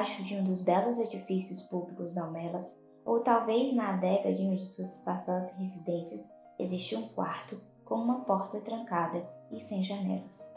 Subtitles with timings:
[0.00, 4.32] Em porão debaixo de um dos belos edifícios públicos da Almelas, ou talvez na adega
[4.32, 6.26] de uma de suas espaçosas residências,
[6.58, 10.50] existe um quarto com uma porta trancada e sem janelas.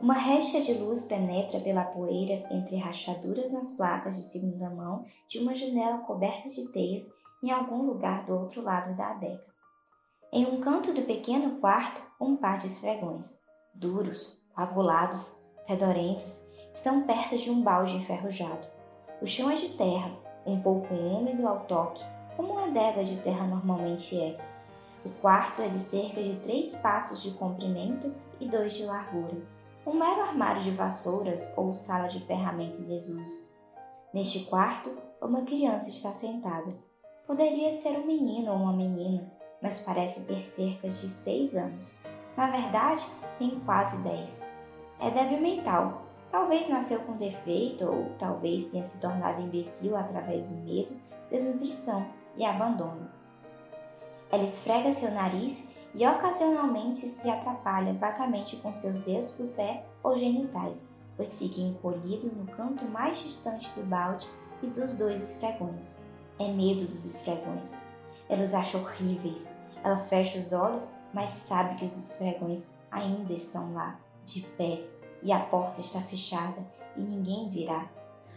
[0.00, 5.38] Uma recha de luz penetra pela poeira entre rachaduras nas placas de segunda mão de
[5.38, 7.08] uma janela coberta de teias
[7.40, 9.46] em algum lugar do outro lado da adega.
[10.32, 13.38] Em um canto do pequeno quarto, um par de esfregões,
[13.74, 15.36] duros, coagulados,
[15.68, 18.71] fedorentos, estão perto de um balde enferrujado.
[19.22, 20.10] O chão é de terra,
[20.44, 22.04] um pouco úmido ao toque,
[22.36, 24.36] como uma adega de terra normalmente é.
[25.06, 29.36] O quarto é de cerca de três passos de comprimento e dois de largura.
[29.86, 33.44] Um mero armário de vassouras ou sala de ferramenta em desuso.
[34.12, 36.74] Neste quarto, uma criança está sentada.
[37.24, 41.96] Poderia ser um menino ou uma menina, mas parece ter cerca de seis anos.
[42.36, 43.06] Na verdade,
[43.38, 44.42] tem quase dez.
[44.98, 46.01] É débil mental,
[46.32, 50.96] Talvez nasceu com defeito ou talvez tenha se tornado imbecil através do medo,
[51.28, 52.06] desnutrição
[52.38, 53.10] e abandono.
[54.30, 55.62] Ela esfrega seu nariz
[55.94, 60.88] e ocasionalmente se atrapalha vagamente com seus dedos do pé ou genitais,
[61.18, 64.26] pois fica encolhido no canto mais distante do balde
[64.62, 65.98] e dos dois esfregões.
[66.38, 67.74] É medo dos esfregões.
[68.26, 69.50] Ela os acha horríveis.
[69.84, 74.82] Ela fecha os olhos, mas sabe que os esfregões ainda estão lá, de pé,
[75.22, 76.64] e a porta está fechada
[76.96, 77.90] e ninguém virá.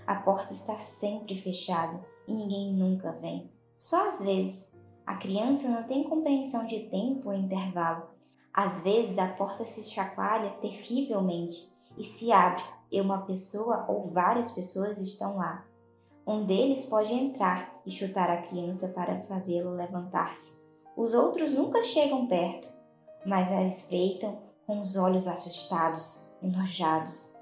[0.06, 3.50] A porta está sempre fechada e ninguém nunca vem.
[3.78, 4.74] Só às vezes.
[5.06, 8.08] A criança não tem compreensão de tempo ou intervalo.
[8.52, 14.52] Às vezes a porta se chacoalha terrivelmente e se abre e uma pessoa ou várias
[14.52, 15.64] pessoas estão lá.
[16.26, 20.60] Um deles pode entrar e chutar a criança para fazê-la levantar-se.
[20.98, 22.68] Os outros nunca chegam perto,
[23.24, 27.36] mas a espreitam com os olhos assustados enojados.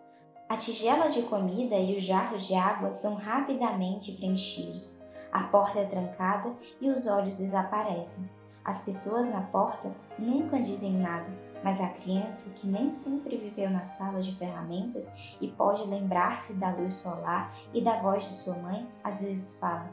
[0.49, 5.01] A tigela de comida e o jarro de água são rapidamente preenchidos.
[5.31, 8.29] A porta é trancada e os olhos desaparecem.
[8.63, 11.29] As pessoas na porta nunca dizem nada,
[11.63, 15.11] mas a criança, que nem sempre viveu na sala de ferramentas
[15.41, 19.89] e pode lembrar-se da luz solar e da voz de sua mãe, às vezes fala: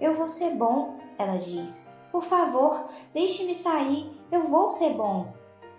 [0.00, 1.80] Eu vou ser bom, ela diz.
[2.10, 5.32] Por favor, deixe-me sair, eu vou ser bom.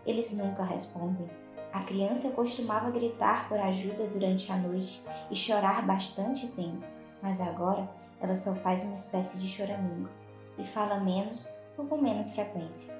[0.05, 1.40] Eles nunca respondem.
[1.73, 6.85] A criança costumava gritar por ajuda durante a noite e chorar bastante tempo,
[7.21, 7.89] mas agora
[8.19, 10.09] ela só faz uma espécie de choramingo
[10.57, 12.93] e fala menos ou com menos frequência.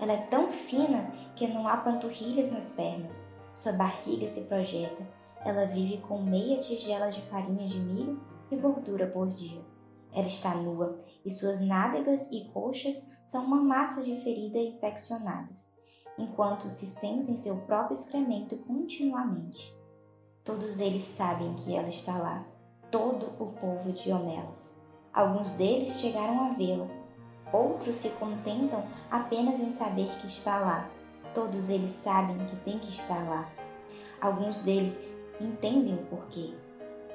[0.00, 3.22] Ela é tão fina que não há panturrilhas nas pernas,
[3.52, 5.06] sua barriga se projeta,
[5.44, 8.18] ela vive com meia tigela de farinha de milho
[8.50, 9.60] e gordura por dia.
[10.10, 15.65] Ela está nua e suas nádegas e coxas são uma massa de feridas infeccionadas
[16.18, 19.76] enquanto se senta em seu próprio excremento continuamente.
[20.44, 22.46] Todos eles sabem que ela está lá,
[22.90, 24.74] todo o povo de Homelas.
[25.12, 26.86] Alguns deles chegaram a vê-la,
[27.52, 30.90] outros se contentam apenas em saber que está lá.
[31.34, 33.50] Todos eles sabem que tem que estar lá.
[34.20, 36.54] Alguns deles entendem o porquê,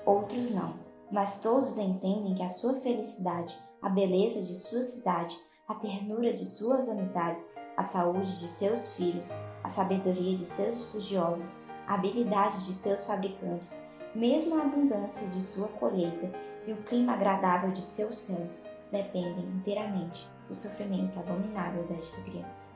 [0.05, 0.75] outros não,
[1.11, 5.37] mas todos entendem que a sua felicidade, a beleza de sua cidade,
[5.67, 9.29] a ternura de suas amizades, a saúde de seus filhos,
[9.63, 11.55] a sabedoria de seus estudiosos,
[11.87, 13.81] a habilidade de seus fabricantes,
[14.13, 16.31] mesmo a abundância de sua colheita
[16.67, 22.71] e o clima agradável de seus céus dependem inteiramente do sofrimento abominável desta criança.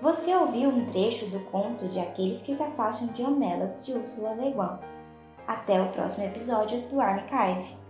[0.00, 4.34] Você ouviu um trecho do conto de Aqueles que se afastam de Homelas de Ursula
[4.34, 4.52] Le.
[5.46, 7.81] Até o próximo episódio do Archive.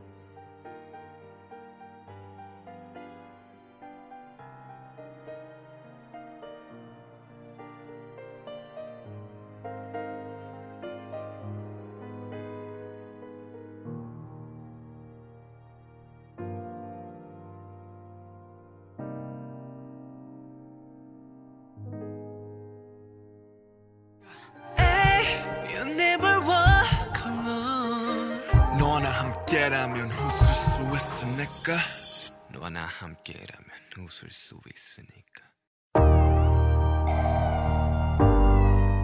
[34.11, 35.47] 웃을 수 있으니까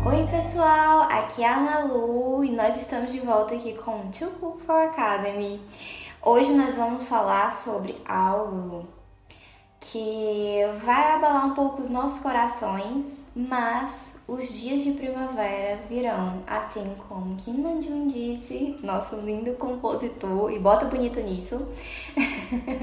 [0.05, 4.31] Oi pessoal, aqui é a Ana Lu e nós estamos de volta aqui com Two
[4.31, 5.61] Cook for Academy.
[6.21, 8.88] Hoje nós vamos falar sobre algo
[9.79, 16.94] que vai abalar um pouco os nossos corações, mas os dias de primavera virão, assim
[17.08, 21.66] como Kim Namjoon disse, nosso lindo compositor, e bota bonito nisso.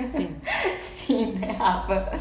[0.08, 0.36] Sim.
[1.06, 2.20] Sim, né, Rafa?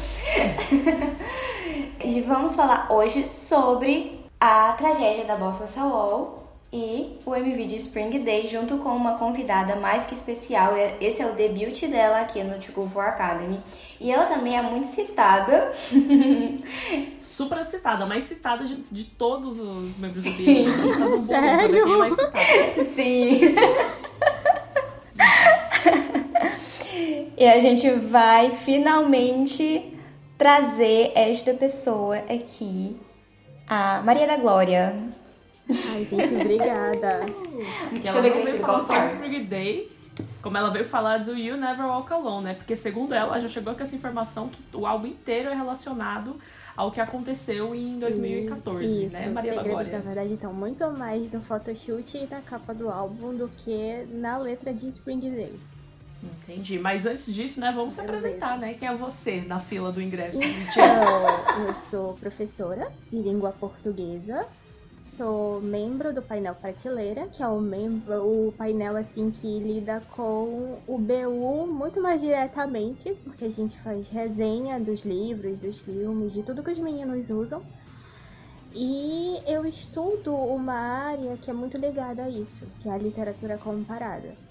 [2.05, 6.44] e vamos falar hoje sobre a tragédia da Bossa Sawol
[6.75, 10.73] e o MV de Spring Day junto com uma convidada mais que especial.
[10.99, 13.61] Esse é o debut dela aqui no Tico for Academy.
[13.97, 15.71] E ela também é muito citada.
[17.21, 20.67] Super citada, mais citada de, de todos os membros do BI.
[20.67, 21.85] Fazer um Sério?
[21.85, 22.83] Bolo, mais citada.
[22.93, 23.55] Sim.
[27.37, 29.93] e a gente vai finalmente
[30.37, 32.97] trazer esta pessoa aqui,
[33.65, 34.93] a Maria da Glória.
[35.69, 37.25] Ai, gente, obrigada.
[37.99, 39.91] que ela não veio falar só de Spring Day,
[40.41, 42.53] como ela veio falar do You Never Walk Alone, né?
[42.53, 46.35] Porque segundo ela, já chegou com essa informação que o álbum inteiro é relacionado
[46.75, 49.91] ao que aconteceu em 2014, Isso, né, Maria segredos, Glória?
[49.93, 54.37] na verdade, então, muito mais no photoshoot e na capa do álbum do que na
[54.37, 55.57] letra de Spring Day.
[56.23, 56.79] Entendi.
[56.79, 58.73] Mas antes disso, né, vamos se apresentar, né?
[58.73, 64.45] Quem é você na fila do ingresso do Então, eu sou professora de língua portuguesa
[65.15, 70.77] sou membro do painel Prateleira, que é o, membro, o painel assim que lida com
[70.85, 76.43] o BU muito mais diretamente, porque a gente faz resenha dos livros, dos filmes, de
[76.43, 77.61] tudo que os meninos usam.
[78.73, 83.57] E eu estudo uma área que é muito ligada a isso, que é a literatura
[83.57, 84.44] comparada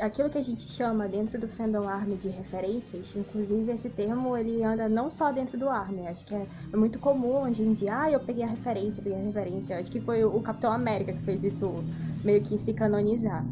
[0.00, 4.62] aquilo que a gente chama dentro do fandom ARMY de referências, inclusive esse termo ele
[4.62, 8.02] anda não só dentro do ARMY, acho que é, é muito comum hoje em dia,
[8.02, 11.22] ah, eu peguei a referência, peguei a referência, acho que foi o Capitão América que
[11.22, 11.82] fez isso
[12.22, 13.44] meio que se canonizar.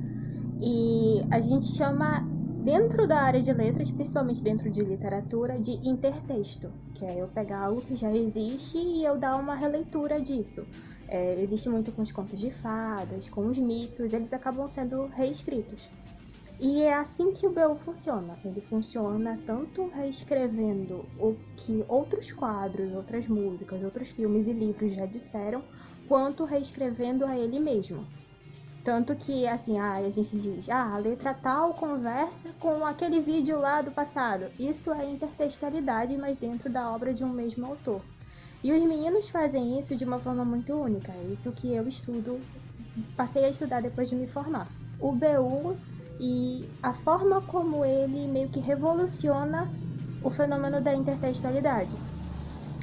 [0.60, 2.24] E a gente chama
[2.62, 7.64] dentro da área de letras, principalmente dentro de literatura, de intertexto, que é eu pegar
[7.64, 10.64] algo que já existe e eu dar uma releitura disso.
[11.08, 15.90] É, existe muito com os contos de fadas, com os mitos, eles acabam sendo reescritos.
[16.64, 18.38] E é assim que o BU funciona.
[18.44, 25.04] Ele funciona tanto reescrevendo o que outros quadros, outras músicas, outros filmes e livros já
[25.04, 25.60] disseram,
[26.06, 28.06] quanto reescrevendo a ele mesmo.
[28.84, 33.58] Tanto que, assim, ah, a gente diz, ah, a letra tal conversa com aquele vídeo
[33.58, 34.46] lá do passado.
[34.56, 38.02] Isso é intertextualidade, mas dentro da obra de um mesmo autor.
[38.62, 41.10] E os meninos fazem isso de uma forma muito única.
[41.10, 42.40] É isso que eu estudo,
[43.16, 44.68] passei a estudar depois de me formar.
[45.00, 45.76] O BU
[46.20, 49.70] e a forma como ele meio que revoluciona
[50.22, 51.96] o fenômeno da intertextualidade.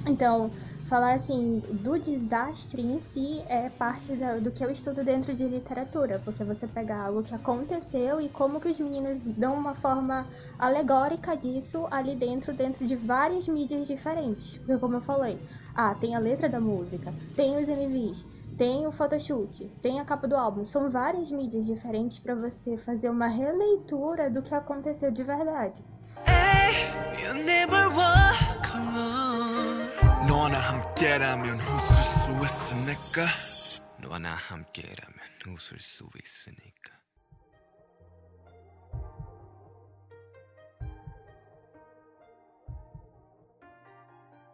[0.06, 0.50] Então,
[0.90, 5.48] falar assim do desastre em si é parte da, do que eu estudo dentro de
[5.48, 10.26] literatura, porque você pega algo que aconteceu e como que os meninos dão uma forma
[10.58, 14.58] alegórica disso ali dentro, dentro de várias mídias diferentes.
[14.58, 15.40] Porque como eu falei,
[15.76, 18.28] ah, tem a letra da música, tem os MVs,
[18.60, 20.66] tem o photoshoot, tem a capa do álbum.
[20.66, 25.82] São várias mídias diferentes para você fazer uma releitura do que aconteceu de verdade.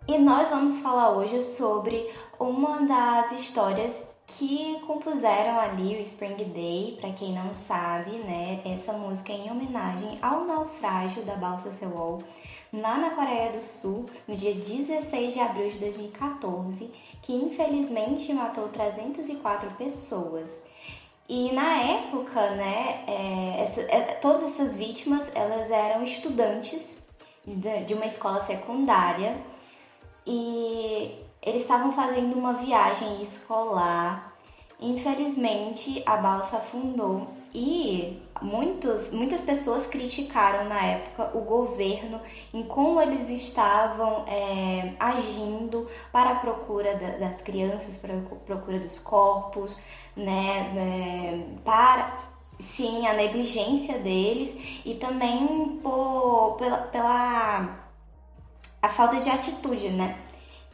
[0.08, 6.96] E nós vamos falar hoje sobre uma das histórias que compuseram ali o Spring Day,
[7.02, 8.62] para quem não sabe, né?
[8.64, 12.20] Essa música é em homenagem ao naufrágio da balsa Sewol
[12.72, 16.92] lá na Coreia do Sul, no dia 16 de abril de 2014,
[17.24, 20.52] que infelizmente matou 304 pessoas.
[21.28, 26.84] E na época, né, é, essa, é, todas essas vítimas elas eram estudantes
[27.44, 29.36] de, de uma escola secundária
[30.26, 34.34] e eles estavam fazendo uma viagem escolar.
[34.80, 42.20] Infelizmente, a balsa afundou e muitos, muitas pessoas criticaram na época o governo
[42.54, 48.80] em como eles estavam é, agindo para a procura da, das crianças, para a procura
[48.80, 49.78] dos corpos,
[50.16, 52.20] né, é, para
[52.60, 57.85] sim a negligência deles e também por, pela, pela
[58.86, 60.16] a falta de atitude, né?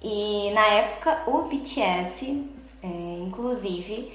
[0.02, 2.46] E na época o BTS,
[2.84, 2.88] é,
[3.20, 4.12] inclusive,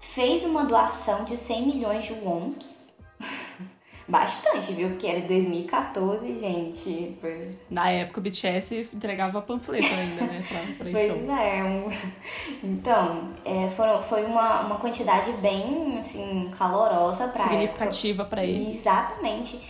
[0.00, 2.94] fez uma doação de 100 milhões de wons.
[4.08, 4.88] Bastante, viu?
[4.88, 7.18] Porque era 2014, gente.
[7.20, 7.50] Foi...
[7.68, 10.42] Na época o BTS entregava panfleto ainda, né?
[10.48, 11.62] Pra, pra pois é.
[11.62, 11.90] Um...
[12.64, 18.76] Então, é, foram, foi uma, uma quantidade bem, assim, calorosa pra Significativa para eles.
[18.76, 19.60] Exatamente.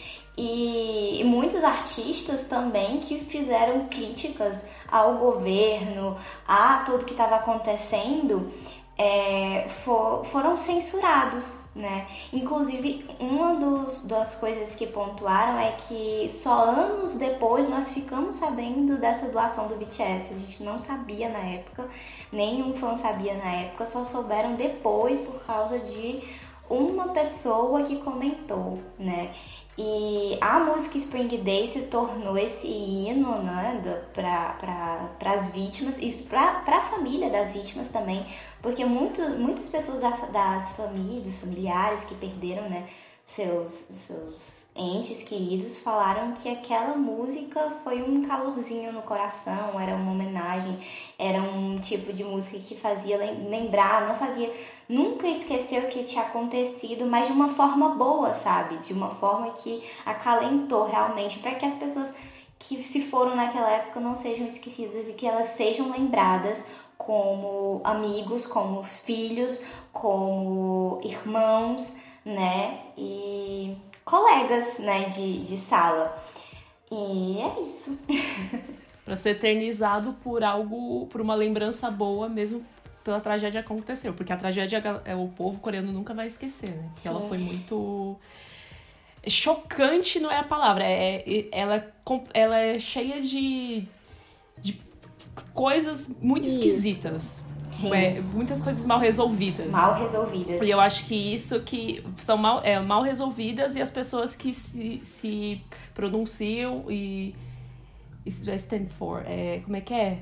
[0.40, 6.16] E, muitos artistas também que fizeram críticas ao governo,
[6.46, 8.52] a tudo que estava acontecendo,
[8.96, 12.06] é, for, foram censurados, né?
[12.32, 18.96] Inclusive, uma dos, das coisas que pontuaram é que só anos depois nós ficamos sabendo
[18.96, 20.34] dessa doação do BTS.
[20.34, 21.88] A gente não sabia na época,
[22.30, 26.22] nenhum fã sabia na época, só souberam depois por causa de
[26.70, 29.34] uma pessoa que comentou, né?
[29.80, 33.80] E a música Spring Day se tornou esse hino né,
[34.12, 34.56] para
[35.20, 38.26] pra, as vítimas e para a família das vítimas também,
[38.60, 42.88] porque muito, muitas pessoas da, das famílias, familiares que perderam né,
[43.24, 50.12] seus, seus entes queridos falaram que aquela música foi um calorzinho no coração, era uma
[50.12, 50.78] homenagem,
[51.18, 54.52] era um tipo de música que fazia lembrar, não fazia
[54.88, 58.78] nunca esquecer o que tinha acontecido, mas de uma forma boa, sabe?
[58.78, 62.14] De uma forma que acalentou realmente, para que as pessoas
[62.58, 66.64] que se foram naquela época não sejam esquecidas e que elas sejam lembradas
[66.96, 69.60] como amigos, como filhos,
[69.92, 72.80] como irmãos, né?
[72.96, 73.76] E
[74.08, 76.18] colegas, né, de, de sala.
[76.90, 77.98] E é isso.
[79.04, 82.64] para ser eternizado por algo, por uma lembrança boa, mesmo
[83.04, 84.14] pela tragédia que aconteceu.
[84.14, 86.88] Porque a tragédia é, o povo coreano nunca vai esquecer, né?
[86.94, 87.08] Porque Sim.
[87.08, 88.16] ela foi muito.
[89.26, 90.84] Chocante não é a palavra.
[90.84, 91.94] É, é, ela,
[92.32, 93.86] ela é cheia de,
[94.58, 94.80] de
[95.52, 96.56] coisas muito isso.
[96.56, 97.42] esquisitas.
[97.92, 99.72] É, muitas coisas mal resolvidas.
[99.72, 100.60] Mal resolvidas.
[100.60, 104.52] E eu acho que isso que são mal, é, mal resolvidas e as pessoas que
[104.52, 105.60] se, se
[105.94, 107.34] pronunciam e.
[108.26, 109.22] Isso vai stand for.
[109.26, 110.18] É, como é que é?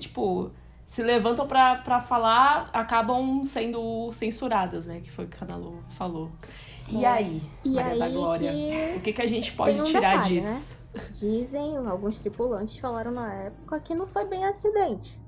[0.00, 0.50] Tipo,
[0.86, 5.00] se levantam para falar, acabam sendo censuradas, né?
[5.02, 6.30] Que foi o que a Canalu falou.
[6.78, 7.00] Sim.
[7.00, 8.52] E aí, e Maria aí da Glória?
[8.52, 10.76] Que o que, que a gente pode um tirar detalhe, disso?
[10.94, 11.00] Né?
[11.10, 15.18] Dizem, alguns tripulantes falaram na época que não foi bem acidente.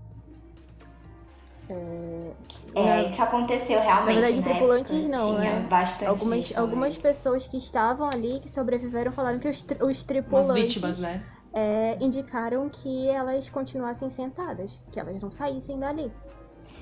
[1.71, 2.33] É,
[2.75, 4.15] é isso aconteceu realmente.
[4.15, 5.69] Na verdade, tripulantes não, né?
[6.07, 10.51] algumas, algumas pessoas que estavam ali, que sobreviveram, falaram que os, os tripulantes.
[10.51, 11.23] As vítimas, né?
[11.53, 16.13] é, indicaram que elas continuassem sentadas, que elas não saíssem dali.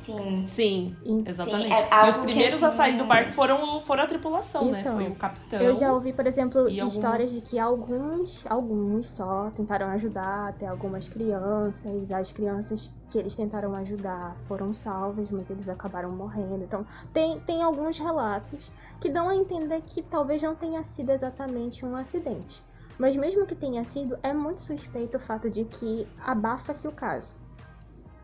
[0.05, 0.45] Sim.
[0.47, 1.66] Sim, exatamente.
[1.66, 2.64] Sim, é e os primeiros assim...
[2.64, 4.81] a sair do barco foram, foram a tripulação, né?
[4.81, 5.05] então, né?
[5.05, 5.61] Foi o capitão.
[5.61, 7.45] Eu já ouvi, por exemplo, histórias algum...
[7.45, 12.12] de que alguns, alguns só tentaram ajudar, até algumas crianças.
[12.12, 16.62] As crianças que eles tentaram ajudar foram salvas, mas eles acabaram morrendo.
[16.62, 21.85] Então, tem, tem alguns relatos que dão a entender que talvez não tenha sido exatamente
[21.85, 22.62] um acidente.
[22.99, 27.35] Mas mesmo que tenha sido, é muito suspeito o fato de que abafa-se o caso.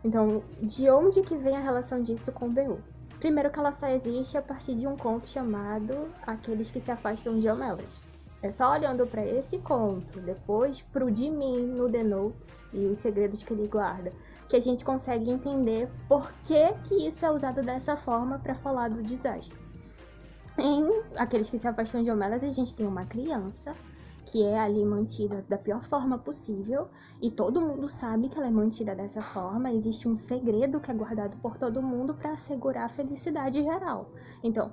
[0.03, 2.79] Então, de onde que vem a relação disso com o BU?
[3.19, 7.39] Primeiro que ela só existe a partir de um conto chamado Aqueles que se afastam
[7.39, 8.01] de Homelas.
[8.41, 13.41] É só olhando para esse conto, depois pro Jimin no The Notes e os segredos
[13.41, 14.11] que ele guarda,
[14.49, 18.89] que a gente consegue entender por que, que isso é usado dessa forma para falar
[18.89, 19.57] do desastre.
[20.57, 23.73] Em Aqueles que se afastam de Homelas, a gente tem uma criança
[24.33, 26.87] que é ali mantida da pior forma possível
[27.21, 29.71] e todo mundo sabe que ela é mantida dessa forma.
[29.71, 34.07] Existe um segredo que é guardado por todo mundo para assegurar a felicidade geral.
[34.43, 34.71] Então,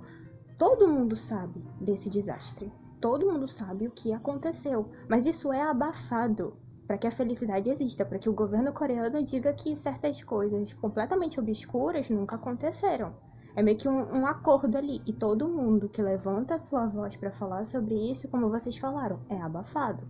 [0.56, 2.72] todo mundo sabe desse desastre.
[3.02, 8.02] Todo mundo sabe o que aconteceu, mas isso é abafado para que a felicidade exista,
[8.02, 13.12] para que o governo coreano diga que certas coisas completamente obscuras nunca aconteceram.
[13.57, 15.02] É meio que um, um acordo ali.
[15.07, 19.19] E todo mundo que levanta a sua voz para falar sobre isso, como vocês falaram,
[19.28, 20.04] é abafado.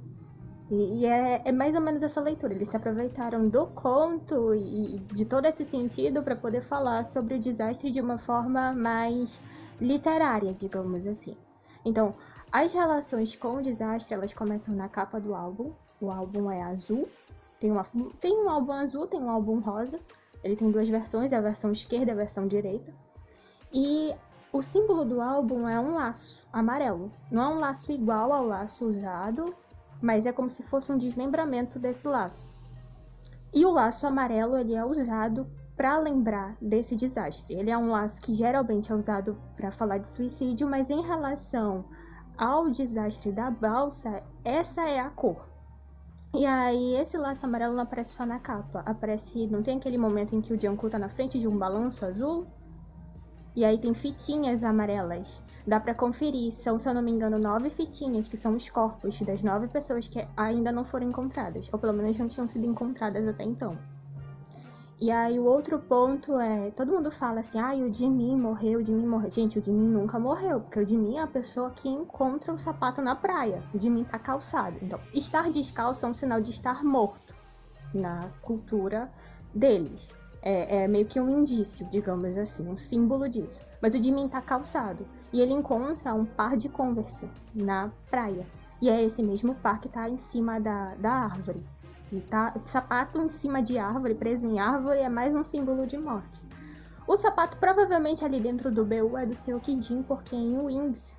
[0.70, 2.54] E, e é, é, mais ou menos essa leitura.
[2.54, 7.38] Eles se aproveitaram do conto e de todo esse sentido para poder falar sobre o
[7.38, 9.40] desastre de uma forma mais
[9.80, 11.36] literária, digamos assim.
[11.84, 12.14] Então,
[12.52, 15.72] as relações com o desastre, elas começam na capa do álbum.
[16.00, 17.08] O álbum é azul.
[17.58, 17.86] Tem, uma,
[18.20, 19.98] tem um álbum azul, tem um álbum rosa.
[20.42, 22.92] Ele tem duas versões, a versão esquerda e a versão direita.
[23.72, 24.14] E
[24.52, 27.10] o símbolo do álbum é um laço amarelo.
[27.30, 29.54] Não é um laço igual ao laço usado,
[30.02, 32.52] mas é como se fosse um desmembramento desse laço.
[33.52, 35.46] E o laço amarelo ele é usado
[35.76, 37.54] para lembrar desse desastre.
[37.54, 41.84] Ele é um laço que geralmente é usado para falar de suicídio, mas em relação
[42.36, 45.48] ao desastre da balsa, essa é a cor.
[46.34, 50.34] E aí esse laço amarelo não aparece só na capa, aparece, não tem aquele momento
[50.34, 52.46] em que o Jungkook tá na frente de um balanço azul?
[53.60, 55.42] E aí tem fitinhas amarelas.
[55.66, 56.54] Dá para conferir.
[56.54, 60.08] São, se eu não me engano, nove fitinhas, que são os corpos das nove pessoas
[60.08, 61.68] que ainda não foram encontradas.
[61.70, 63.76] Ou pelo menos não tinham sido encontradas até então.
[64.98, 68.82] E aí o outro ponto é, todo mundo fala assim, ah, o Jimin morreu, o
[68.82, 69.30] Jimin morreu.
[69.30, 73.02] Gente, o Jimin nunca morreu, porque o Jimin é a pessoa que encontra o sapato
[73.02, 73.62] na praia.
[73.74, 74.78] O Jimin tá calçado.
[74.80, 77.34] Então, estar descalço é um sinal de estar morto
[77.92, 79.12] na cultura
[79.54, 80.18] deles.
[80.42, 83.62] É, é, meio que um indício, digamos assim, um símbolo disso.
[83.80, 88.46] Mas o Jimin tá calçado e ele encontra um par de Converse na praia.
[88.80, 91.62] E é esse mesmo par que tá em cima da, da árvore.
[92.10, 95.98] E tá, sapato em cima de árvore, preso em árvore, é mais um símbolo de
[95.98, 96.42] morte.
[97.06, 101.12] O sapato provavelmente ali dentro do BU é do seu Kidin, porque em Wings,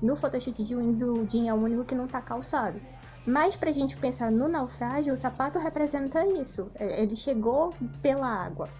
[0.00, 2.80] no photoshoot de Wings, o Jin é o único que não tá calçado.
[3.28, 6.70] Mas pra gente pensar no naufrágio, o sapato representa isso.
[6.74, 8.70] É, ele chegou pela água.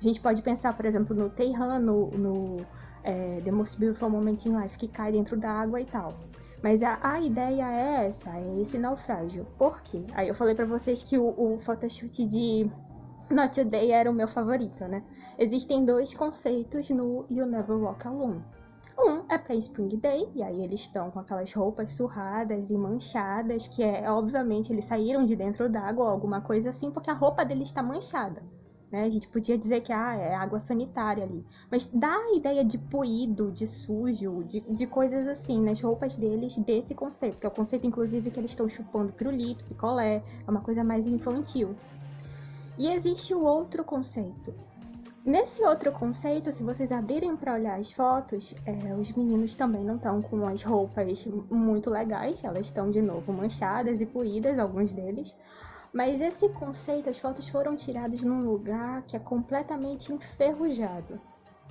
[0.00, 2.56] A gente pode pensar, por exemplo, no Teihan, no, no
[3.04, 6.12] é, The Most Beautiful Moment in Life, que cai dentro da água e tal.
[6.60, 9.46] Mas a, a ideia é essa, é esse naufrágio.
[9.56, 10.02] Por quê?
[10.14, 12.68] Aí eu falei para vocês que o, o photoshoot de
[13.30, 15.04] Not Today era o meu favorito, né?
[15.38, 18.42] Existem dois conceitos no You Never Walk Alone.
[18.98, 23.66] Um é para Spring Day, e aí eles estão com aquelas roupas surradas e manchadas,
[23.66, 27.44] que é, obviamente, eles saíram de dentro d'água ou alguma coisa assim, porque a roupa
[27.44, 28.42] deles está manchada.
[28.94, 29.02] Né?
[29.02, 31.44] A gente podia dizer que ah, é água sanitária ali.
[31.68, 36.56] Mas dá a ideia de poído, de sujo, de, de coisas assim nas roupas deles
[36.58, 40.60] desse conceito, que é o conceito, inclusive, que eles estão chupando pirulito, picolé, é uma
[40.60, 41.74] coisa mais infantil.
[42.78, 44.54] E existe o outro conceito.
[45.26, 49.96] Nesse outro conceito, se vocês abrirem para olhar as fotos, é, os meninos também não
[49.96, 55.34] estão com as roupas muito legais, elas estão de novo manchadas e poídas, alguns deles.
[55.94, 61.18] Mas esse conceito, as fotos foram tiradas num lugar que é completamente enferrujado.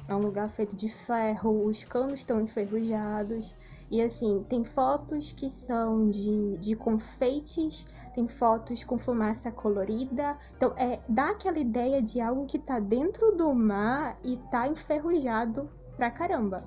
[0.08, 3.54] É um lugar feito de ferro, os canos estão enferrujados.
[3.92, 10.38] E assim, tem fotos que são de, de confeites, tem fotos com fumaça colorida.
[10.56, 15.70] Então, é, dá aquela ideia de algo que tá dentro do mar e tá enferrujado
[15.96, 16.64] pra caramba.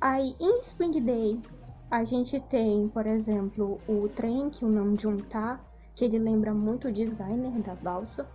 [0.00, 1.40] Aí, em Spring Day,
[1.90, 5.60] a gente tem, por exemplo, o trem que o Namjoon tá,
[5.94, 8.26] que ele lembra muito o designer da balsa.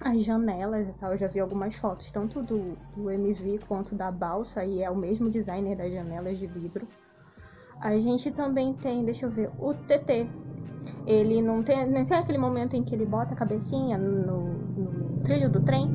[0.00, 4.10] As janelas e tal, eu já vi algumas fotos, tanto do, do MV quanto da
[4.10, 6.86] balsa, e é o mesmo designer das janelas de vidro.
[7.80, 10.28] A gente também tem, deixa eu ver, o TT.
[11.06, 15.20] Ele não tem, não tem aquele momento em que ele bota a cabecinha no, no
[15.22, 15.90] trilho do trem.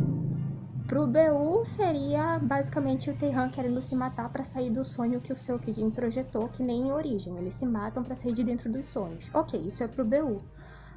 [0.87, 5.37] Pro BU seria basicamente o Teihan querendo se matar para sair do sonho que o
[5.37, 7.37] seu Kidin projetou, que nem em origem.
[7.37, 9.29] Eles se matam para sair de dentro dos sonhos.
[9.33, 10.41] Ok, isso é pro BU.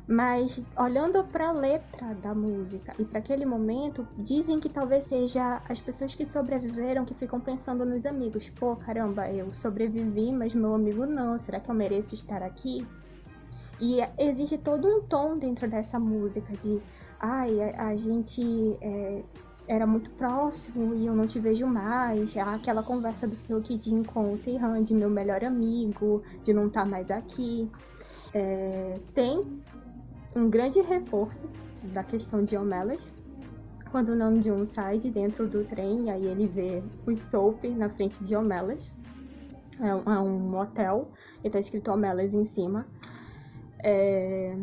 [0.07, 5.63] Mas olhando para a letra da música e para aquele momento, dizem que talvez seja
[5.69, 8.49] as pessoas que sobreviveram que ficam pensando nos amigos.
[8.49, 11.39] Pô, caramba, eu sobrevivi, mas meu amigo não.
[11.39, 12.85] Será que eu mereço estar aqui?
[13.81, 16.81] E existe todo um tom dentro dessa música de,
[17.19, 18.43] ai, a, a gente
[18.83, 19.23] é,
[19.67, 22.37] era muito próximo e eu não te vejo mais.
[22.37, 26.83] Aquela conversa do seu Kidin com o Teihan, de meu melhor amigo, de não estar
[26.83, 27.71] tá mais aqui.
[28.35, 29.63] É, tem
[30.37, 31.49] um grande reforço
[31.85, 33.15] da questão de Omelas.
[33.91, 37.89] Quando o Namjoon sai de dentro do trem, e aí ele vê o Soap na
[37.89, 38.95] frente de Omelas.
[39.81, 40.21] É um, é
[40.93, 41.07] um
[41.43, 42.87] e tá escrito Omelas em cima.
[43.83, 44.57] É...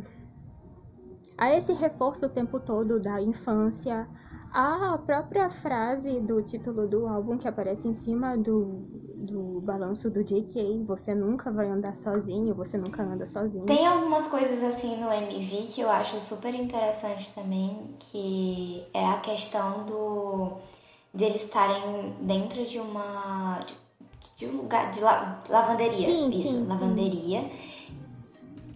[1.38, 4.08] Há esse reforço o tempo todo da infância,
[4.52, 10.24] a própria frase do título do álbum que aparece em cima do, do balanço do
[10.24, 13.68] JK, você nunca vai andar sozinho, você nunca anda sozinho.
[13.68, 19.20] Tem algumas coisas assim no MV que eu acho super interessante também, que é a
[19.20, 20.54] questão do
[21.14, 23.76] deles estarem dentro de uma de,
[24.38, 27.42] de um lugar de la, lavanderia, sim, isso, sim, lavanderia.
[27.42, 27.77] Sim.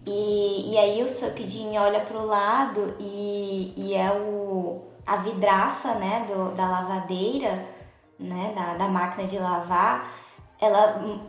[0.06, 6.26] E, e aí o Sukjin olha pro lado e, e é o a vidraça, né,
[6.28, 7.66] do, da lavadeira,
[8.18, 10.12] né, da, da máquina de lavar,
[10.60, 11.20] ela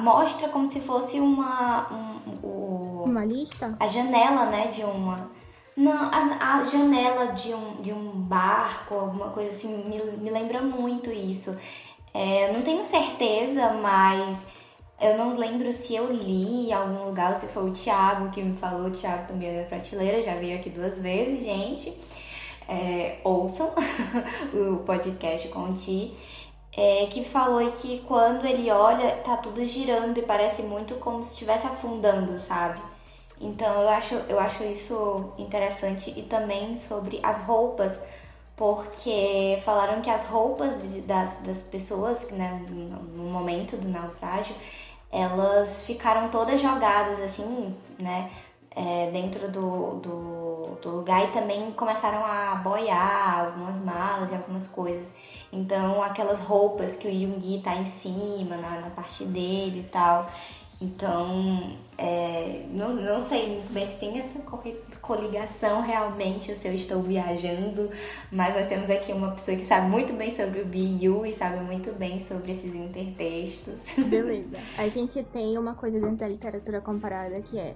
[0.00, 5.28] mostra como se fosse uma um, um, uma lista, a janela, né, de uma
[5.76, 10.62] não, a, a, janela de um, de um barco, alguma coisa assim, me, me lembra
[10.62, 11.54] muito isso.
[12.14, 14.38] É, não tenho certeza, mas
[15.00, 18.42] eu não lembro se eu li em algum lugar ou se foi o Thiago que
[18.42, 18.86] me falou.
[18.86, 21.94] O Thiago também é da prateleira, já veio aqui duas vezes, gente
[22.68, 23.72] é, ouçam
[24.52, 26.16] o podcast com o Ti,
[26.76, 31.32] é, que falou que quando ele olha, tá tudo girando e parece muito como se
[31.32, 32.80] estivesse afundando, sabe?
[33.40, 37.92] Então eu acho, eu acho isso interessante e também sobre as roupas,
[38.56, 40.74] porque falaram que as roupas
[41.06, 44.54] das, das pessoas né, no momento do naufrágio,
[45.10, 48.30] elas ficaram todas jogadas assim, né?
[48.76, 54.68] é, dentro do, do, do, lugar e também começaram a boiar algumas malas e algumas
[54.68, 55.08] coisas.
[55.50, 60.30] Então, aquelas roupas que o Yungi tá em cima, na, na parte dele e tal.
[60.80, 64.38] Então, é, não, não sei muito bem se tem essa
[65.00, 67.90] coligação realmente, ou se eu estou viajando,
[68.30, 71.60] mas nós temos aqui uma pessoa que sabe muito bem sobre o BU e sabe
[71.60, 73.80] muito bem sobre esses intertextos.
[74.06, 74.58] Beleza.
[74.76, 77.74] A gente tem uma coisa dentro da literatura comparada que é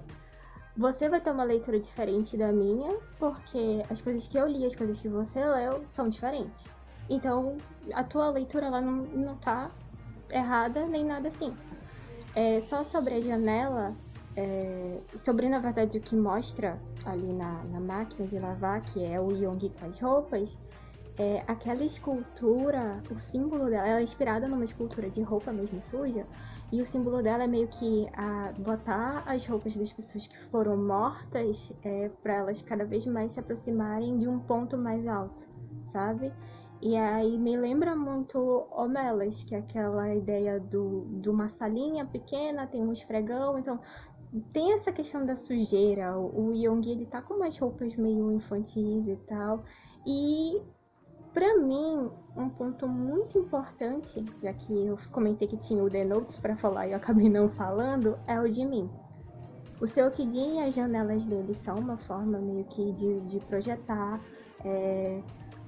[0.77, 4.75] você vai ter uma leitura diferente da minha, porque as coisas que eu li, as
[4.75, 6.69] coisas que você leu, são diferentes.
[7.09, 7.57] Então,
[7.93, 9.69] a tua leitura lá não, não tá
[10.31, 11.53] errada nem nada assim.
[12.35, 13.95] É, só sobre a janela,
[14.35, 19.19] é, sobre na verdade o que mostra ali na, na máquina de lavar, que é
[19.19, 20.57] o Yong com as roupas,
[21.17, 26.25] é, aquela escultura, o símbolo dela, ela é inspirada numa escultura de roupa mesmo suja,
[26.71, 30.77] e o símbolo dela é meio que a, botar as roupas das pessoas que foram
[30.77, 35.43] mortas é, para elas cada vez mais se aproximarem de um ponto mais alto,
[35.83, 36.31] sabe?
[36.81, 42.65] E aí me lembra muito Homelas, que é aquela ideia do, de uma salinha pequena,
[42.65, 43.79] tem um esfregão, então
[44.51, 46.17] tem essa questão da sujeira.
[46.17, 49.63] O Young ele tá com umas roupas meio infantis e tal.
[50.07, 50.59] E
[51.33, 56.37] para mim, um ponto muito importante, já que eu comentei que tinha o The Notes
[56.37, 58.89] para falar e eu acabei não falando, é o de mim.
[59.79, 64.21] O seu Kidin e as janelas dele são uma forma meio que de, de projetar
[64.63, 65.21] é,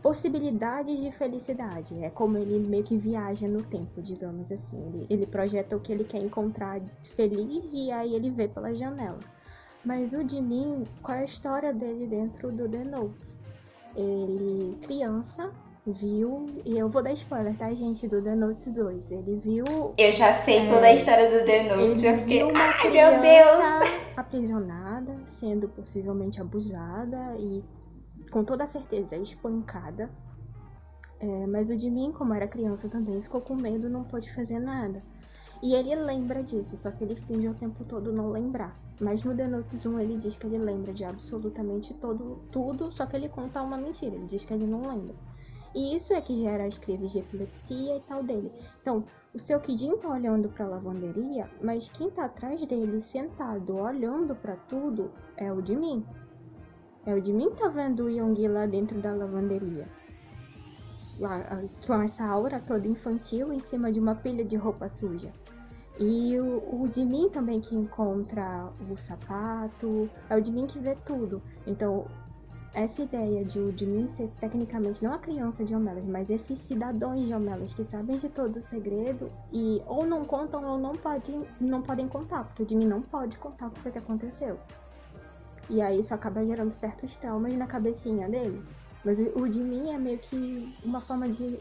[0.03, 2.03] possibilidades de felicidade.
[2.03, 4.85] É como ele meio que viaja no tempo, digamos assim.
[4.87, 6.81] Ele, ele projeta o que ele quer encontrar
[7.15, 9.17] feliz e aí ele vê pela janela.
[9.83, 13.41] Mas o de mim, qual é a história dele dentro do The Notes?
[13.95, 15.51] Ele, criança,
[15.85, 16.47] viu.
[16.65, 18.07] E eu vou dar spoiler, tá, gente?
[18.07, 19.11] Do The Notes 2.
[19.11, 19.93] Ele viu.
[19.97, 22.03] Eu já sei é, toda a história do The Notes.
[22.03, 23.81] Ele viu uma criança
[24.17, 27.63] aprisionada, sendo possivelmente abusada e
[28.33, 30.09] com toda certeza espancada.
[31.19, 34.59] É, mas o de mim, como era criança também, ficou com medo, não pôde fazer
[34.59, 35.03] nada.
[35.61, 38.77] E ele lembra disso, só que ele finge o tempo todo não lembrar.
[38.99, 43.05] Mas no The Notes 1 ele diz que ele lembra de absolutamente todo, tudo, só
[43.05, 45.15] que ele conta uma mentira, ele diz que ele não lembra.
[45.75, 48.51] E isso é que gera as crises de epilepsia e tal dele.
[48.81, 53.77] Então, o seu Kidin tá olhando para a lavanderia, mas quem tá atrás dele, sentado,
[53.77, 56.05] olhando para tudo, é o de mim.
[57.05, 59.87] O de mim tá vendo o Yonggi lá dentro da lavanderia.
[61.19, 65.31] Lá, com essa aura toda infantil em cima de uma pilha de roupa suja.
[65.99, 70.79] E o, o de mim também que encontra o sapato, é o de mim que
[70.79, 71.41] vê tudo.
[71.67, 72.07] Então,
[72.73, 76.57] essa ideia de o de mim ser tecnicamente não a criança de Homelas, mas esses
[76.59, 80.93] cidadãos de Homelas que sabem de todo o segredo e ou não contam ou não,
[80.93, 83.99] pode, não podem contar, porque o de mim não pode contar o que foi que
[83.99, 84.57] aconteceu.
[85.69, 88.63] E aí isso acaba gerando certos traumas na cabecinha dele.
[89.03, 91.59] Mas o de mim é meio que uma forma de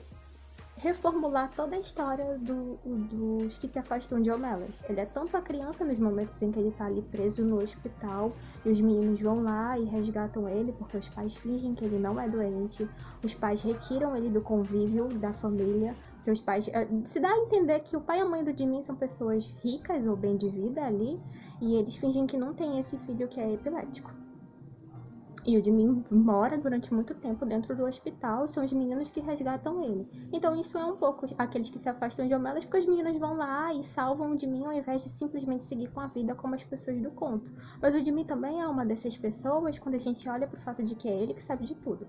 [0.82, 4.82] reformular toda a história do, dos que se afastam de Homelas.
[4.88, 8.32] Ele é tanto a criança nos momentos em que ele tá ali preso no hospital
[8.64, 12.18] e os meninos vão lá e resgatam ele porque os pais fingem que ele não
[12.18, 12.88] é doente,
[13.24, 17.38] os pais retiram ele do convívio da família, que os pais eh, se dá a
[17.38, 20.48] entender que o pai e a mãe do Jimmy são pessoas ricas ou bem de
[20.48, 21.20] vida ali
[21.62, 24.12] e eles fingem que não tem esse filho que é epilético.
[25.46, 29.82] E o Jimin mora durante muito tempo dentro do hospital, são os meninos que resgatam
[29.82, 30.08] ele.
[30.32, 33.36] Então isso é um pouco aqueles que se afastam de Homelas, porque os meninos vão
[33.36, 36.64] lá e salvam o Jimin ao invés de simplesmente seguir com a vida como as
[36.64, 37.50] pessoas do conto.
[37.80, 40.96] Mas o Jimin também é uma dessas pessoas quando a gente olha pro fato de
[40.96, 42.08] que é ele que sabe de tudo.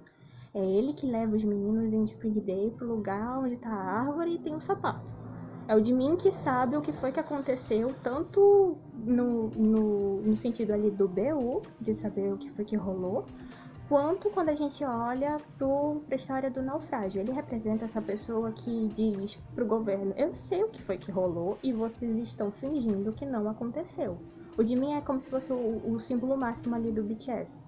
[0.51, 4.33] É ele que leva os meninos em Spring Day pro lugar onde tá a árvore
[4.33, 5.22] e tem o sapato.
[5.65, 10.36] É o de mim que sabe o que foi que aconteceu, tanto no, no, no
[10.36, 13.26] sentido ali do BU, de saber o que foi que rolou,
[13.88, 15.67] quanto quando a gente olha para
[16.12, 17.21] a história do naufrágio.
[17.21, 21.10] Ele representa essa pessoa que diz para o governo: Eu sei o que foi que
[21.10, 24.17] rolou e vocês estão fingindo que não aconteceu.
[24.58, 27.63] O de mim é como se fosse o, o símbolo máximo ali do BTS.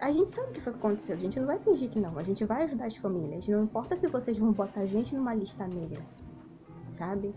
[0.00, 2.18] A gente sabe o que foi que aconteceu, a gente não vai fingir que não,
[2.18, 3.46] a gente vai ajudar as famílias.
[3.46, 6.02] Não importa se vocês vão botar a gente numa lista negra
[6.94, 7.34] sabe?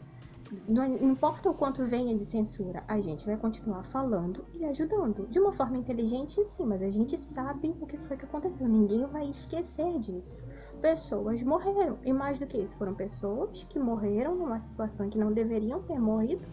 [0.67, 5.27] Não, importa o quanto venha de censura, a gente vai continuar falando e ajudando.
[5.27, 8.67] De uma forma inteligente, sim, mas a gente sabe o que foi que aconteceu.
[8.67, 10.41] Ninguém vai esquecer disso.
[10.81, 11.97] Pessoas morreram.
[12.05, 15.99] E mais do que isso, foram pessoas que morreram numa situação que não deveriam ter
[15.99, 16.43] morrido,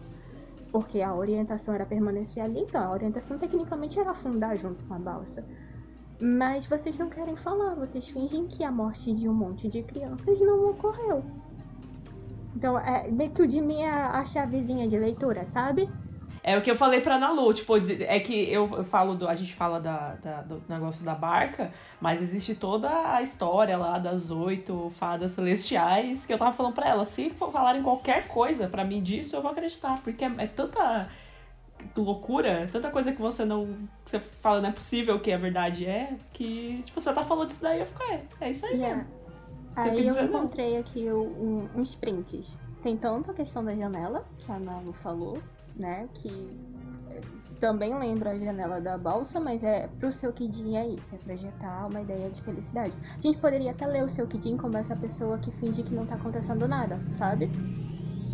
[0.71, 4.99] porque a orientação era permanecer ali, então a orientação tecnicamente era afundar junto com a
[4.99, 5.45] balsa.
[6.19, 10.39] Mas vocês não querem falar, vocês fingem que a morte de um monte de crianças
[10.41, 11.23] não ocorreu.
[12.55, 15.89] Então, é meio que o de mim é a chavezinha de leitura, sabe?
[16.47, 19.27] É o que eu falei pra Nalu, tipo, é que eu, eu falo do.
[19.27, 23.97] A gente fala da, da, do negócio da barca, mas existe toda a história lá
[23.97, 27.03] das oito fadas celestiais que eu tava falando pra ela.
[27.03, 29.99] Se falarem qualquer coisa pra mim disso, eu vou acreditar.
[30.03, 31.09] Porque é, é tanta
[31.97, 33.65] loucura, tanta coisa que você não.
[34.03, 37.49] Que você fala não é possível que a verdade é, que, tipo, você tá falando
[37.49, 38.97] isso daí, eu fico, é, é isso aí yeah.
[38.97, 39.24] mesmo.
[39.75, 40.79] Aí eu encontrei não.
[40.79, 42.57] aqui um, uns prints.
[42.81, 45.39] Tem tanto a questão da janela, que a Nalu falou,
[45.75, 46.07] né?
[46.13, 46.57] Que
[47.09, 47.21] eh,
[47.59, 51.87] também lembra a janela da balsa, mas é pro seu Kidin é isso, é projetar
[51.87, 52.95] uma ideia de felicidade.
[53.17, 56.05] A gente poderia até ler o seu Kidin como essa pessoa que finge que não
[56.05, 57.49] tá acontecendo nada, sabe?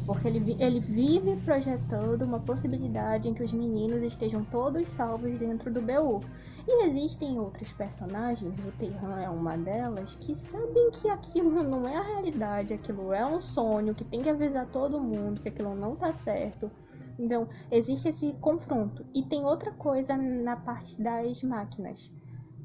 [0.06, 5.72] Porque ele, ele vive projetando uma possibilidade em que os meninos estejam todos salvos dentro
[5.72, 6.20] do BU.
[6.68, 11.96] E existem outros personagens, o Terran é uma delas, que sabem que aquilo não é
[11.96, 15.96] a realidade, aquilo é um sonho, que tem que avisar todo mundo que aquilo não
[15.96, 16.70] tá certo.
[17.18, 19.04] Então, existe esse confronto.
[19.14, 22.12] E tem outra coisa na parte das máquinas,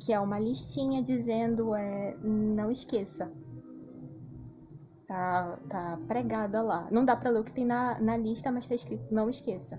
[0.01, 3.31] que é uma listinha dizendo é, não esqueça.
[5.07, 6.89] Tá, tá pregada lá.
[6.91, 9.79] Não dá pra ler o que tem na, na lista, mas tá escrito não esqueça.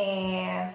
[0.00, 0.70] É...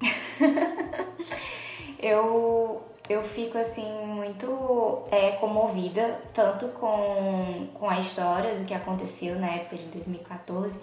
[1.98, 9.38] eu, eu fico assim muito é, comovida, tanto com, com a história do que aconteceu
[9.38, 10.78] na época de 2014,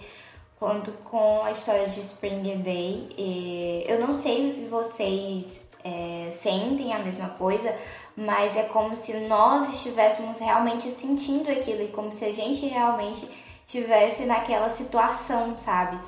[0.58, 3.14] quanto com a história de Spring Day.
[3.16, 5.46] E eu não sei se vocês
[5.84, 7.74] é, sentem a mesma coisa,
[8.16, 13.28] mas é como se nós estivéssemos realmente sentindo aquilo e como se a gente realmente
[13.66, 15.98] tivesse naquela situação, sabe?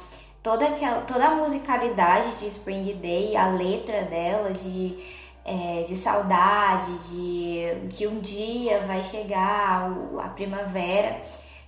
[0.43, 4.99] Toda, aquela, toda a musicalidade de Spring Day, a letra dela, de,
[5.45, 11.23] é, de saudade, de que um dia vai chegar a primavera.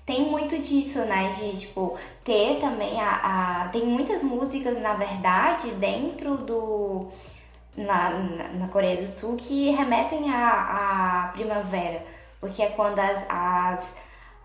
[0.05, 1.33] Tem muito disso, né?
[1.39, 3.69] De tipo, ter também a, a.
[3.69, 7.09] Tem muitas músicas, na verdade, dentro do.
[7.77, 12.05] Na, na, Coreia do Sul que remetem à primavera.
[12.39, 13.95] Porque é quando as, as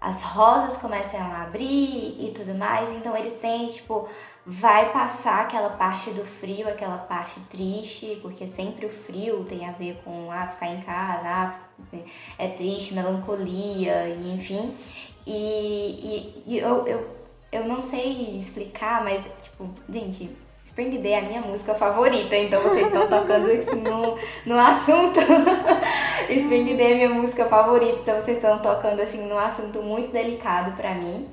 [0.01, 2.89] as rosas começam a abrir e tudo mais.
[2.91, 4.07] Então eles têm, tipo,
[4.45, 9.71] vai passar aquela parte do frio, aquela parte triste, porque sempre o frio tem a
[9.71, 11.59] ver com ah, ficar em casa, ah,
[12.37, 14.75] é triste, melancolia, e enfim.
[15.27, 17.15] E, e, e eu, eu,
[17.51, 20.35] eu não sei explicar, mas, tipo, gente,
[20.79, 25.19] Spring Day é a minha música favorita, então vocês estão tocando assim no, no assunto.
[26.29, 30.71] Spring Day é minha música favorita, então vocês estão tocando assim num assunto muito delicado
[30.77, 31.27] para mim,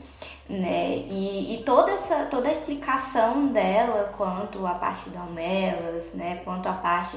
[0.49, 0.97] né?
[1.09, 6.41] E, e, toda essa toda a explicação dela quanto à parte do Almelas, né?
[6.45, 7.17] Quanto à parte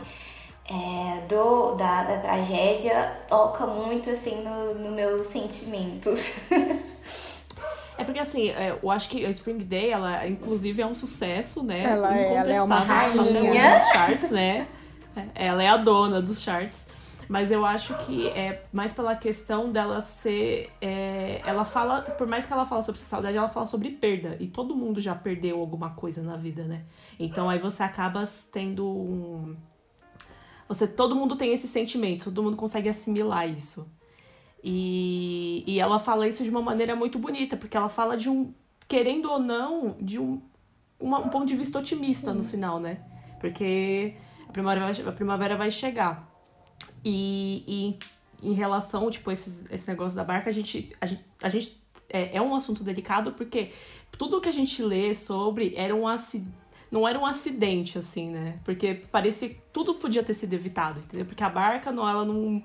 [0.70, 6.20] é, do, da, da tragédia toca muito assim no, no meus sentimentos.
[8.00, 11.62] É porque assim, é, eu acho que a Spring Day, ela inclusive é um sucesso,
[11.62, 11.84] né?
[11.84, 14.68] Ela, é, ela é uma rainha dos charts, né?
[15.16, 16.88] É, ela é a dona dos charts.
[17.28, 20.72] Mas eu acho que é mais pela questão dela ser.
[20.82, 24.36] É, ela fala, por mais que ela fala sobre saudade, ela fala sobre perda.
[24.40, 26.86] E todo mundo já perdeu alguma coisa na vida, né?
[27.20, 29.56] Então aí você acaba tendo um.
[30.68, 33.86] Você, todo mundo tem esse sentimento, todo mundo consegue assimilar isso.
[34.64, 38.54] E, e ela fala isso de uma maneira muito bonita, porque ela fala de um,
[38.88, 40.42] querendo ou não, de um,
[41.00, 43.00] uma, um ponto de vista otimista no final, né?
[43.40, 44.16] Porque
[44.48, 46.28] a primavera vai, a primavera vai chegar.
[47.04, 47.64] E,
[48.42, 51.82] e em relação, tipo, esses, esse negócio da barca, a gente, a gente, a gente
[52.10, 53.72] é, é um assunto delicado porque
[54.18, 56.60] tudo que a gente lê sobre era um acidente
[56.92, 58.56] não era um acidente, assim, né?
[58.64, 61.26] Porque parecia tudo podia ter sido evitado, entendeu?
[61.26, 62.64] Porque a barca, não, ela não,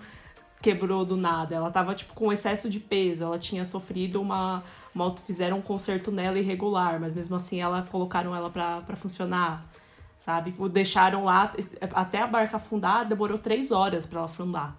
[0.64, 1.54] quebrou do nada.
[1.54, 3.22] Ela tava, tipo, com excesso de peso.
[3.22, 4.62] Ela tinha sofrido uma.
[4.94, 9.66] uma fizeram um conserto nela irregular, mas mesmo assim ela colocaram ela para funcionar.
[10.18, 10.54] Sabe?
[10.72, 11.52] Deixaram lá.
[11.92, 14.74] Até a barca afundar, demorou três horas para ela afundar.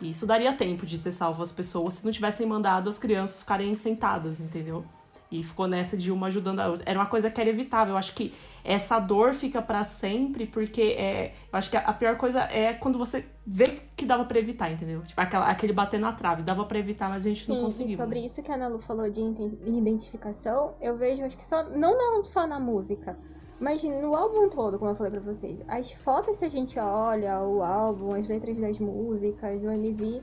[0.00, 3.40] E isso daria tempo de ter salvo as pessoas se não tivessem mandado as crianças
[3.40, 4.84] ficarem sentadas, entendeu?
[5.30, 6.84] E ficou nessa de uma ajudando a outra.
[6.88, 7.94] Era uma coisa que era evitável.
[7.94, 8.32] Eu acho que
[8.64, 12.98] essa dor fica para sempre, porque é, eu acho que a pior coisa é quando
[12.98, 13.64] você vê
[13.96, 15.02] que dava para evitar, entendeu?
[15.02, 17.94] Tipo, aquela, aquele bater na trave, dava para evitar, mas a gente não conseguiu.
[17.94, 21.62] E sobre isso que a Ana Lu falou de identificação, eu vejo, acho que só,
[21.70, 23.16] não, não só na música,
[23.60, 25.60] mas no álbum todo, como eu falei pra vocês.
[25.68, 30.22] As fotos, se a gente olha o álbum, as letras das músicas, o MV,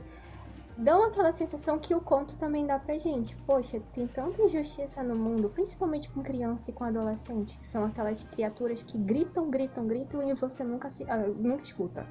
[0.78, 3.36] dão aquela sensação que o conto também dá pra gente.
[3.46, 8.24] Poxa, tem tanta injustiça no mundo, principalmente com criança e com adolescente, que são aquelas
[8.24, 12.06] criaturas que gritam, gritam, gritam e você nunca se, ah, nunca escuta.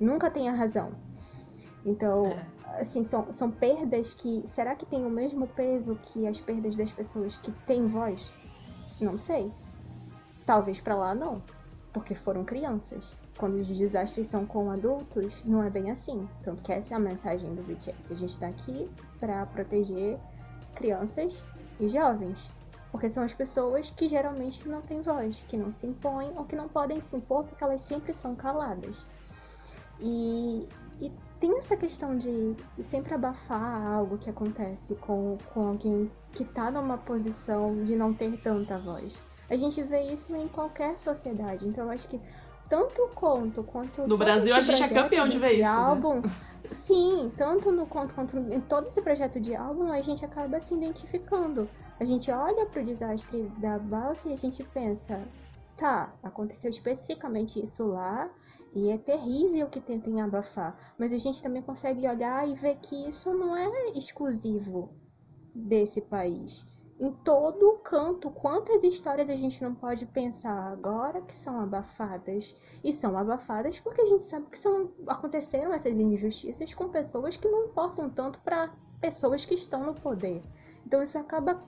[0.00, 0.92] Nunca tem a razão.
[1.84, 2.46] Então, é.
[2.80, 4.46] assim, são, são perdas que.
[4.46, 8.32] Será que tem o mesmo peso que as perdas das pessoas que têm voz?
[9.00, 9.52] Não sei.
[10.46, 11.42] Talvez para lá não.
[11.92, 13.16] porque foram crianças.
[13.38, 16.28] Quando os desastres são com adultos, não é bem assim.
[16.42, 18.12] Tanto que essa é a mensagem do BTS.
[18.12, 20.18] A gente está aqui para proteger
[20.74, 21.44] crianças
[21.78, 22.50] e jovens.
[22.90, 26.56] Porque são as pessoas que geralmente não têm voz, que não se impõem ou que
[26.56, 29.06] não podem se impor porque elas sempre são caladas.
[30.00, 30.66] E,
[31.00, 36.70] e tem essa questão de sempre abafar algo que acontece com, com alguém que está
[36.70, 39.22] numa posição de não ter tanta voz.
[39.50, 41.66] A gente vê isso em qualquer sociedade.
[41.66, 42.20] Então eu acho que
[42.68, 45.62] tanto o conto quanto no Brasil a gente é campeão de ver isso.
[45.62, 45.68] Né?
[45.68, 46.30] Álbum, né?
[46.64, 50.74] Sim, tanto no conto quanto em todo esse projeto de álbum a gente acaba se
[50.74, 51.68] identificando.
[51.98, 55.20] A gente olha para o desastre da balsa e a gente pensa,
[55.76, 58.30] tá, aconteceu especificamente isso lá
[58.74, 63.08] e é terrível que tentem abafar, mas a gente também consegue olhar e ver que
[63.08, 64.90] isso não é exclusivo
[65.54, 66.66] desse país
[66.98, 68.30] em todo canto.
[68.30, 72.56] Quantas histórias a gente não pode pensar agora que são abafadas?
[72.82, 77.48] E são abafadas porque a gente sabe que são, aconteceram essas injustiças com pessoas que
[77.48, 80.42] não importam tanto para pessoas que estão no poder.
[80.86, 81.62] Então isso acaba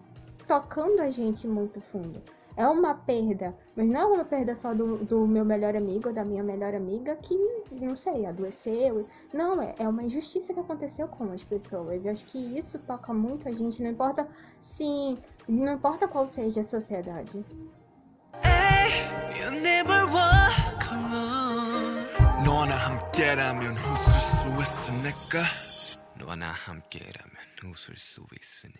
[0.46, 2.20] tocando a gente muito fundo
[2.60, 6.14] é uma perda, mas não é uma perda só do, do meu melhor amigo ou
[6.14, 7.34] da minha melhor amiga que,
[7.72, 9.06] não sei, adoeceu.
[9.32, 12.04] Não, é, é uma injustiça que aconteceu com as pessoas.
[12.04, 14.28] Eu acho que isso toca muito a gente, não importa
[14.60, 15.16] sim,
[15.48, 17.42] não importa qual seja a sociedade.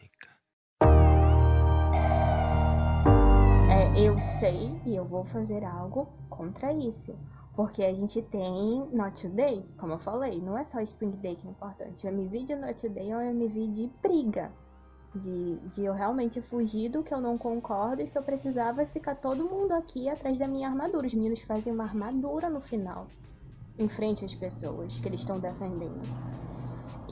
[0.05, 0.40] 너
[3.95, 7.17] eu sei e eu vou fazer algo contra isso.
[7.55, 11.47] Porque a gente tem Not Today, como eu falei, não é só Spring Day que
[11.47, 12.07] é importante.
[12.07, 14.51] O MV de Not Today é um MV de briga.
[15.13, 19.17] De, de eu realmente fugir do que eu não concordo e se eu precisava ficar
[19.17, 21.07] todo mundo aqui atrás da minha armadura.
[21.07, 23.09] Os meninos fazem uma armadura no final,
[23.77, 26.01] em frente às pessoas que eles estão defendendo.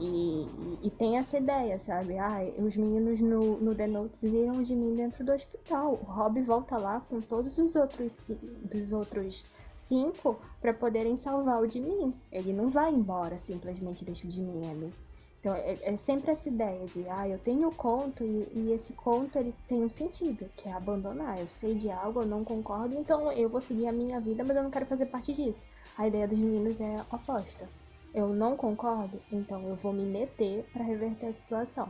[0.01, 0.47] E,
[0.81, 2.17] e, tem essa ideia, sabe?
[2.17, 5.99] Ah, os meninos no, no The Notes viram de mim dentro do hospital.
[6.01, 8.31] O Rob volta lá com todos os outros,
[8.63, 9.43] dos outros
[9.75, 12.13] cinco para poderem salvar o de mim.
[12.31, 14.93] Ele não vai embora, simplesmente deixa o de mim ali.
[15.41, 18.93] Então é, é, sempre essa ideia de, ah, eu tenho o conto e, e, esse
[18.93, 21.41] conto ele tem um sentido, que é abandonar.
[21.41, 24.55] Eu sei de algo, eu não concordo, então eu vou seguir a minha vida, mas
[24.55, 25.65] eu não quero fazer parte disso.
[25.97, 27.67] A ideia dos meninos é oposta
[28.13, 31.89] eu não concordo, então eu vou me meter para reverter a situação.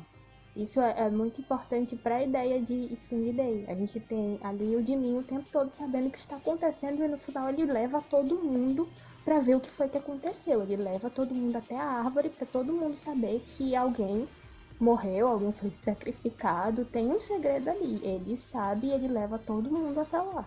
[0.55, 3.65] Isso é, é muito importante para a ideia de Spring Day.
[3.67, 7.07] A gente tem ali o Jimmy o tempo todo sabendo o que está acontecendo e
[7.07, 8.89] no final ele leva todo mundo
[9.23, 10.63] para ver o que foi que aconteceu.
[10.63, 14.27] Ele leva todo mundo até a árvore para todo mundo saber que alguém
[14.79, 16.83] morreu, alguém foi sacrificado.
[16.83, 18.01] Tem um segredo ali.
[18.03, 20.45] Ele sabe e ele leva todo mundo até lá.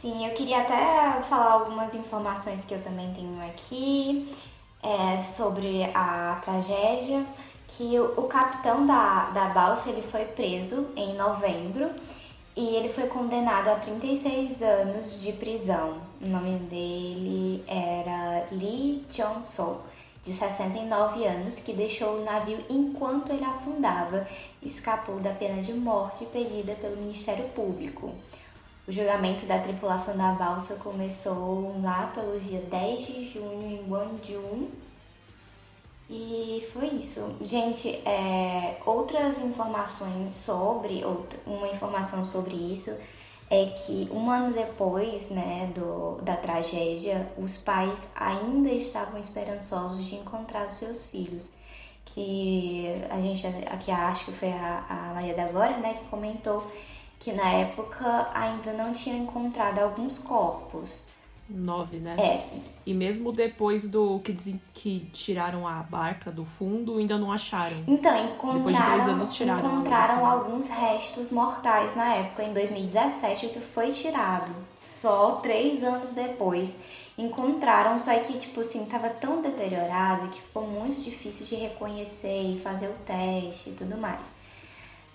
[0.00, 4.34] Sim, eu queria até falar algumas informações que eu também tenho aqui
[4.82, 7.26] é, sobre a tragédia,
[7.68, 11.90] que o, o, capitão da, da balsa ele foi preso em novembro
[12.56, 15.98] e ele foi condenado a 36 anos de prisão.
[16.18, 19.82] O nome dele era Lee Jong-soo,
[20.24, 24.26] de 69 anos, que deixou o navio enquanto ele afundava
[24.62, 28.14] escapou da pena de morte pedida pelo Ministério Público.
[28.90, 34.68] O julgamento da tripulação da balsa começou lá pelo dia 10 de junho em Gwangju.
[36.10, 37.36] E foi isso.
[37.40, 41.04] Gente, é, outras informações sobre,
[41.46, 42.92] uma informação sobre isso
[43.48, 50.16] é que um ano depois né, do, da tragédia, os pais ainda estavam esperançosos de
[50.16, 51.48] encontrar os seus filhos.
[52.06, 56.68] Que a gente aqui acho que foi a, a Maria da Glória né, que comentou
[57.20, 61.04] que na época ainda não tinham encontrado alguns corpos.
[61.48, 62.16] Nove, né?
[62.16, 62.46] É.
[62.86, 67.82] E mesmo depois do que, dizem, que tiraram a barca do fundo, ainda não acharam.
[67.88, 73.48] Então, encontraram, depois de dois anos tiraram encontraram alguns restos mortais na época, em 2017,
[73.48, 74.52] que foi tirado.
[74.80, 76.70] Só três anos depois
[77.18, 82.60] encontraram, só que, tipo assim, tava tão deteriorado que ficou muito difícil de reconhecer e
[82.60, 84.39] fazer o teste e tudo mais.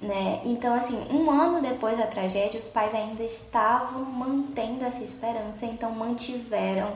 [0.06, 0.41] Né?
[0.45, 5.91] Então, assim, um ano depois da tragédia, os pais ainda estavam mantendo essa esperança, então
[5.91, 6.93] mantiveram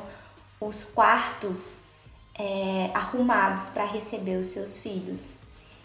[0.62, 1.74] os quartos
[2.38, 5.34] é, arrumados para receber os seus filhos.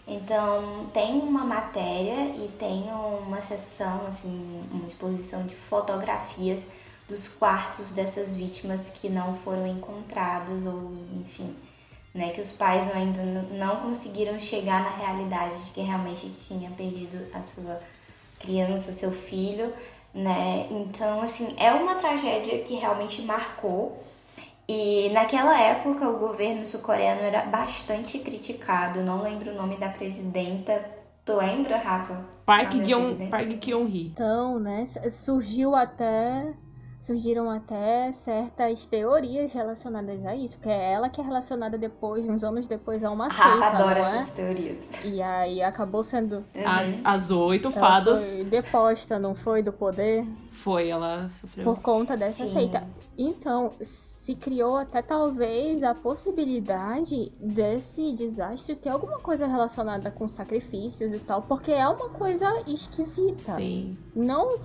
[0.07, 6.61] Então, tem uma matéria e tem uma sessão, assim, uma exposição de fotografias
[7.07, 11.55] dos quartos dessas vítimas que não foram encontradas ou, enfim,
[12.15, 17.27] né, que os pais ainda não conseguiram chegar na realidade de que realmente tinha perdido
[17.33, 17.81] a sua
[18.39, 19.73] criança, seu filho,
[20.13, 20.65] né?
[20.71, 24.01] Então, assim, é uma tragédia que realmente marcou.
[24.67, 29.03] E naquela época o governo sul-coreano era bastante criticado.
[29.03, 30.83] Não lembro o nome da presidenta.
[31.25, 32.23] Tu lembra, Rafa?
[32.45, 32.71] Park
[33.61, 34.11] Geun-hee.
[34.13, 36.53] Então, né, surgiu até
[37.05, 42.43] surgiram até certas teorias relacionadas a isso, porque é ela que é relacionada depois, uns
[42.43, 44.17] anos depois, a uma seita, ah, adoro não é?
[44.21, 44.77] essas teorias.
[45.03, 46.37] E aí acabou sendo...
[46.55, 46.67] Uhum.
[46.67, 48.33] As, as oito ela fadas...
[48.33, 50.25] Foi deposta, não foi, do poder?
[50.49, 51.65] Foi, ela sofreu.
[51.65, 52.53] Por conta dessa Sim.
[52.53, 52.87] seita.
[53.15, 53.73] Então,
[54.25, 61.19] se criou até talvez a possibilidade desse desastre ter alguma coisa relacionada com sacrifícios e
[61.19, 63.53] tal, porque é uma coisa esquisita.
[63.53, 63.95] Sim.
[64.15, 64.57] Não,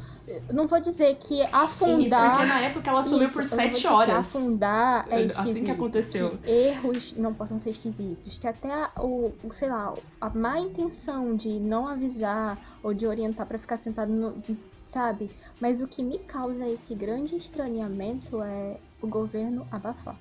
[0.50, 2.38] não vou dizer que afundar.
[2.38, 4.34] Porque na época ela sumiu por sete horas.
[4.34, 5.50] afundar é esquisito.
[5.50, 6.38] Assim que aconteceu.
[6.38, 8.38] Que erros não possam ser esquisitos.
[8.38, 13.46] Que até o, o, sei lá, a má intenção de não avisar ou de orientar
[13.46, 14.42] para ficar sentado no,
[14.86, 15.30] sabe?
[15.61, 20.16] Mas o que me causa esse grande estranhamento é o governo abafar.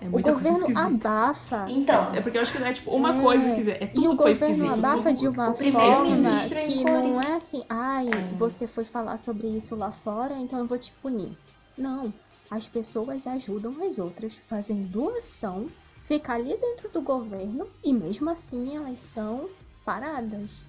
[0.00, 1.66] É muita o governo coisa abafa.
[1.68, 2.14] Então.
[2.14, 3.20] É porque eu acho que não é tipo uma é.
[3.20, 3.84] coisa esquisita.
[3.84, 4.72] É tudo e o foi governo esquisito.
[4.72, 8.36] abafa de uma forma que não é assim, ai, é.
[8.36, 11.36] você foi falar sobre isso lá fora, então eu vou te punir.
[11.76, 12.12] Não.
[12.50, 15.66] As pessoas ajudam as outras, fazem doação,
[16.04, 19.48] ficar ali dentro do governo e mesmo assim elas são
[19.84, 20.64] paradas.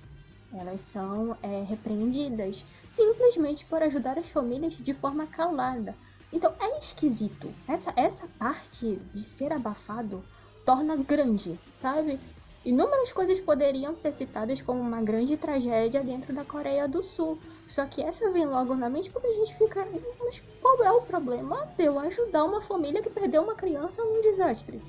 [0.54, 5.96] Elas são é, repreendidas simplesmente por ajudar as famílias de forma calada.
[6.32, 7.54] Então é esquisito.
[7.68, 10.24] Essa, essa parte de ser abafado
[10.66, 12.20] torna grande, sabe?
[12.64, 17.40] Inúmeras coisas poderiam ser citadas como uma grande tragédia dentro da Coreia do Sul.
[17.68, 19.88] Só que essa vem logo na mente porque a gente fica.
[20.20, 24.22] Mas qual é o problema de eu ajudar uma família que perdeu uma criança num
[24.22, 24.80] desastre?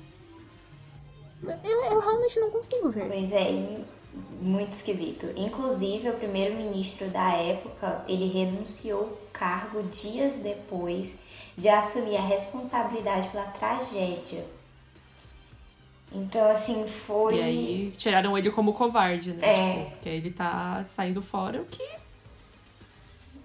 [1.41, 3.07] Eu, eu realmente não consigo ver.
[3.07, 3.83] Pois é,
[4.39, 5.27] muito esquisito.
[5.35, 11.09] Inclusive, o primeiro-ministro da época, ele renunciou o cargo dias depois
[11.57, 14.45] de assumir a responsabilidade pela tragédia.
[16.11, 17.37] Então, assim, foi.
[17.37, 19.47] E aí tiraram ele como covarde, né?
[19.47, 19.83] É.
[19.85, 21.83] Tipo, que ele tá saindo fora, o que.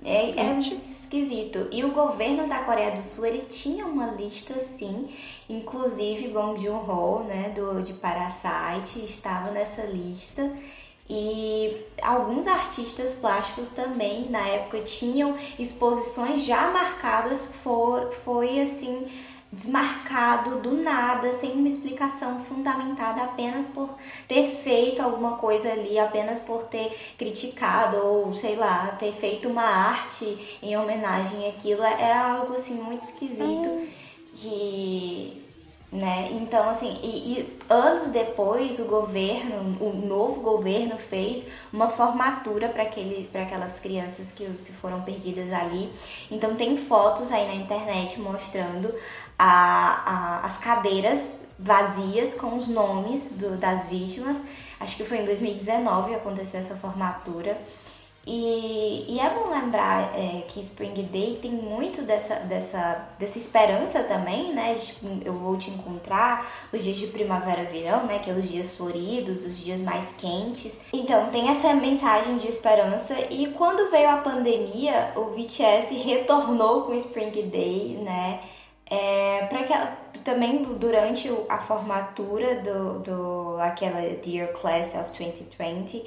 [0.04, 1.68] É, é muito esquisito.
[1.72, 5.08] E o governo da Coreia do Sul, ele tinha uma lista, sim.
[5.48, 10.54] Inclusive, Bong Joon-ho, né, do, de Parasite, estava nessa lista.
[11.10, 19.08] E alguns artistas plásticos também na época tinham exposições já marcadas, for, foi assim
[19.50, 23.88] desmarcado do nada, sem uma explicação fundamentada, apenas por
[24.26, 29.64] ter feito alguma coisa ali, apenas por ter criticado ou sei lá, ter feito uma
[29.64, 33.88] arte em homenagem àquilo, é algo assim muito esquisito
[34.34, 35.47] que
[35.90, 36.28] né?
[36.32, 42.82] Então, assim, e, e, anos depois o governo, o novo governo fez uma formatura para
[42.82, 45.90] aquelas crianças que, que foram perdidas ali.
[46.30, 48.94] Então, tem fotos aí na internet mostrando
[49.38, 51.20] a, a, as cadeiras
[51.58, 54.36] vazias com os nomes do, das vítimas.
[54.78, 57.58] Acho que foi em 2019 que aconteceu essa formatura.
[58.30, 64.04] E, e é bom lembrar é, que Spring Day tem muito dessa, dessa, dessa esperança
[64.04, 64.74] também, né?
[64.74, 68.18] De, eu vou te encontrar, os dias de primavera-verão, né?
[68.18, 70.78] Que é os dias floridos, os dias mais quentes.
[70.92, 73.18] Então tem essa mensagem de esperança.
[73.30, 78.40] E quando veio a pandemia, o BTS retornou com Spring Day, né?
[78.90, 86.04] É, para que também durante a formatura do, do aquela Dear Class of 2020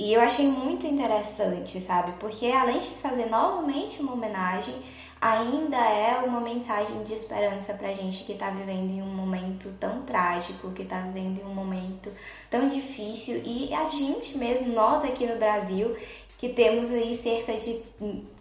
[0.00, 2.12] e eu achei muito interessante, sabe?
[2.18, 4.74] Porque além de fazer novamente uma homenagem,
[5.20, 10.00] ainda é uma mensagem de esperança pra gente que tá vivendo em um momento tão
[10.00, 12.10] trágico, que tá vivendo em um momento
[12.48, 13.42] tão difícil.
[13.44, 15.94] E a gente mesmo, nós aqui no Brasil,
[16.38, 17.82] que temos aí cerca de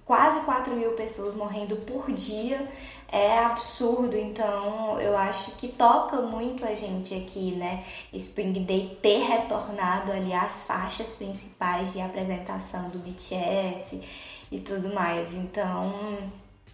[0.09, 2.67] quase 4 mil pessoas morrendo por dia,
[3.11, 4.17] é absurdo.
[4.17, 7.85] Então eu acho que toca muito a gente aqui, né?
[8.11, 14.01] Spring Day ter retornado ali as faixas principais de apresentação do BTS
[14.51, 15.31] e tudo mais.
[15.31, 15.93] Então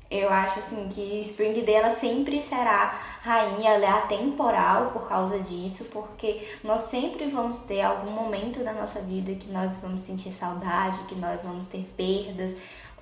[0.09, 5.39] eu acho assim que Spring Day ela sempre será rainha, ela é atemporal por causa
[5.39, 10.31] disso, porque nós sempre vamos ter algum momento da nossa vida que nós vamos sentir
[10.31, 12.55] saudade, que nós vamos ter perdas,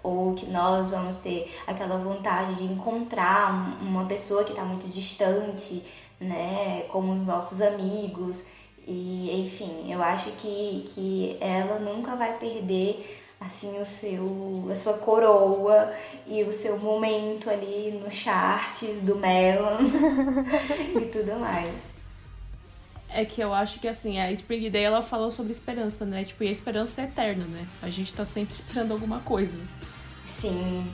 [0.03, 5.81] ou que nós vamos ter aquela vontade de encontrar uma pessoa que está muito distante,
[6.19, 8.43] né, como os nossos amigos.
[8.85, 14.93] E enfim, eu acho que, que ela nunca vai perder assim o seu a sua
[14.93, 15.93] coroa
[16.27, 19.79] e o seu momento ali no charts do Melon
[21.01, 21.73] e tudo mais.
[23.09, 26.23] É que eu acho que assim, a Spring Day ela falou sobre esperança, né?
[26.23, 27.67] Tipo, e a esperança é eterna, né?
[27.81, 29.59] A gente tá sempre esperando alguma coisa.
[30.43, 30.91] Sim.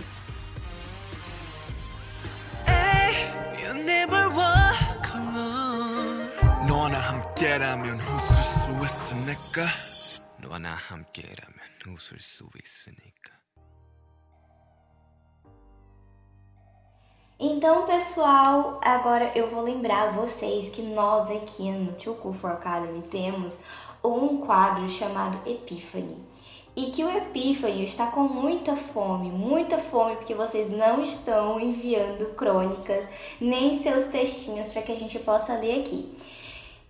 [17.39, 23.57] Então, pessoal, agora eu vou lembrar vocês que nós aqui no Tio Cu Academy temos
[24.03, 26.29] um quadro chamado Epífane
[26.75, 32.33] e que o Epiphany está com muita fome, muita fome, porque vocês não estão enviando
[32.35, 33.05] crônicas
[33.39, 36.11] nem seus textinhos para que a gente possa ler aqui.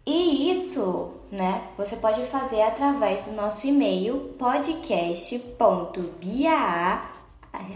[0.05, 7.18] E isso, né, você pode fazer através do nosso e-mail podcast.bia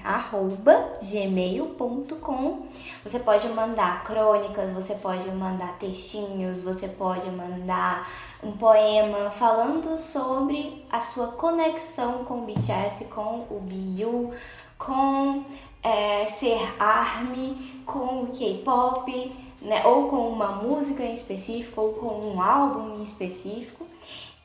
[0.03, 2.67] arroba gmail.com.
[3.03, 8.09] Você pode mandar crônicas, você pode mandar textinhos, você pode mandar
[8.43, 14.33] um poema falando sobre a sua conexão com o BTS, com o BU,
[14.77, 15.45] com
[15.81, 22.33] é, ser ARMY, com o K-pop, né, ou com uma música em específico, ou com
[22.33, 23.85] um álbum em específico.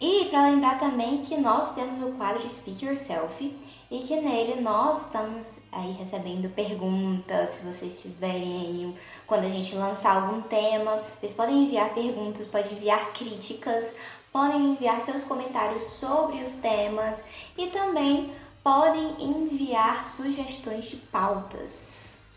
[0.01, 3.53] E para lembrar também que nós temos o quadro Speak Yourself
[3.91, 8.95] e que nele nós estamos aí recebendo perguntas, se vocês tiverem aí,
[9.27, 13.91] quando a gente lançar algum tema, vocês podem enviar perguntas, podem enviar críticas,
[14.31, 17.19] podem enviar seus comentários sobre os temas
[17.57, 18.31] e também
[18.63, 21.73] podem enviar sugestões de pautas,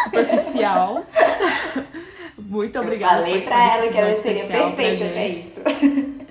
[0.03, 1.05] superficial.
[2.37, 3.21] muito obrigada.
[3.21, 5.53] Eu falei pra ela que ela seria perfeita pra isso.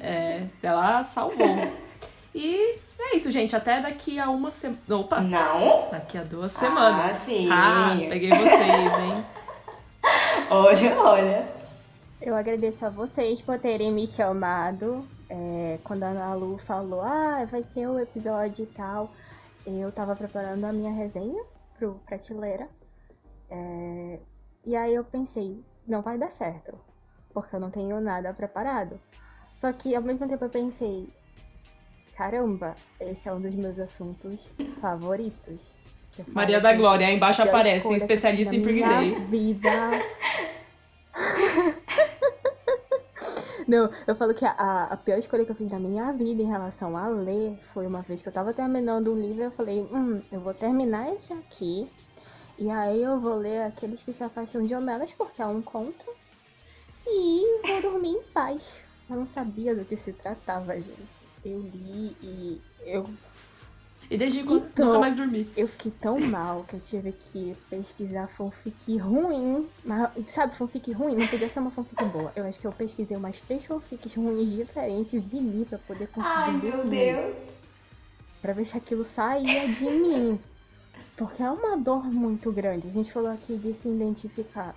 [0.03, 1.72] É, ela salvou.
[2.35, 3.57] E é isso, gente.
[3.57, 4.79] Até daqui a uma semana.
[4.91, 5.20] Opa!
[5.20, 5.89] Não!
[5.91, 7.07] Daqui a duas semanas.
[7.07, 7.49] Ah, sim.
[7.51, 9.24] Ah, peguei vocês, hein?
[10.51, 11.58] Olha, olha.
[12.21, 15.07] Eu agradeço a vocês por terem me chamado.
[15.31, 19.12] É, quando a Ana Lu falou, ah, vai ter o um episódio e tal,
[19.66, 21.43] eu tava preparando a minha resenha
[21.79, 22.69] pro Prateleira.
[23.51, 24.19] É,
[24.64, 26.79] e aí eu pensei, não vai dar certo,
[27.33, 28.99] porque eu não tenho nada preparado.
[29.55, 31.09] Só que ao mesmo tempo eu pensei,
[32.16, 34.51] caramba, esse é um dos meus assuntos
[34.81, 35.77] favoritos.
[36.29, 39.14] Maria da Glória, aí embaixo aparece, especialista em Day.
[39.27, 39.71] vida.
[43.66, 46.47] Não, eu falo que a, a pior escolha que eu fiz na minha vida em
[46.47, 50.23] relação a ler foi uma vez que eu tava terminando um livro, eu falei, hum,
[50.33, 51.91] eu vou terminar esse aqui,
[52.57, 56.07] e aí eu vou ler aqueles que se afastam de Homelas, porque é um conto,
[57.07, 58.85] e vou dormir em paz.
[59.09, 61.21] Eu não sabia do que se tratava, gente.
[61.45, 63.09] Eu li e eu
[64.11, 65.47] e desde então, nunca mais dormi.
[65.55, 69.69] Eu fiquei tão mal que eu tive que pesquisar fanfic ruim.
[69.85, 71.15] Mas, sabe, fanfic ruim?
[71.15, 72.33] Não podia ser uma fanfic boa.
[72.35, 76.35] Eu acho que eu pesquisei umas três fanfics ruins diferentes e li pra poder conseguir
[76.37, 77.37] Ai, meu Deus.
[78.41, 80.41] Pra ver se aquilo saía de mim.
[81.15, 82.89] Porque é uma dor muito grande.
[82.89, 84.75] A gente falou aqui de se identificar.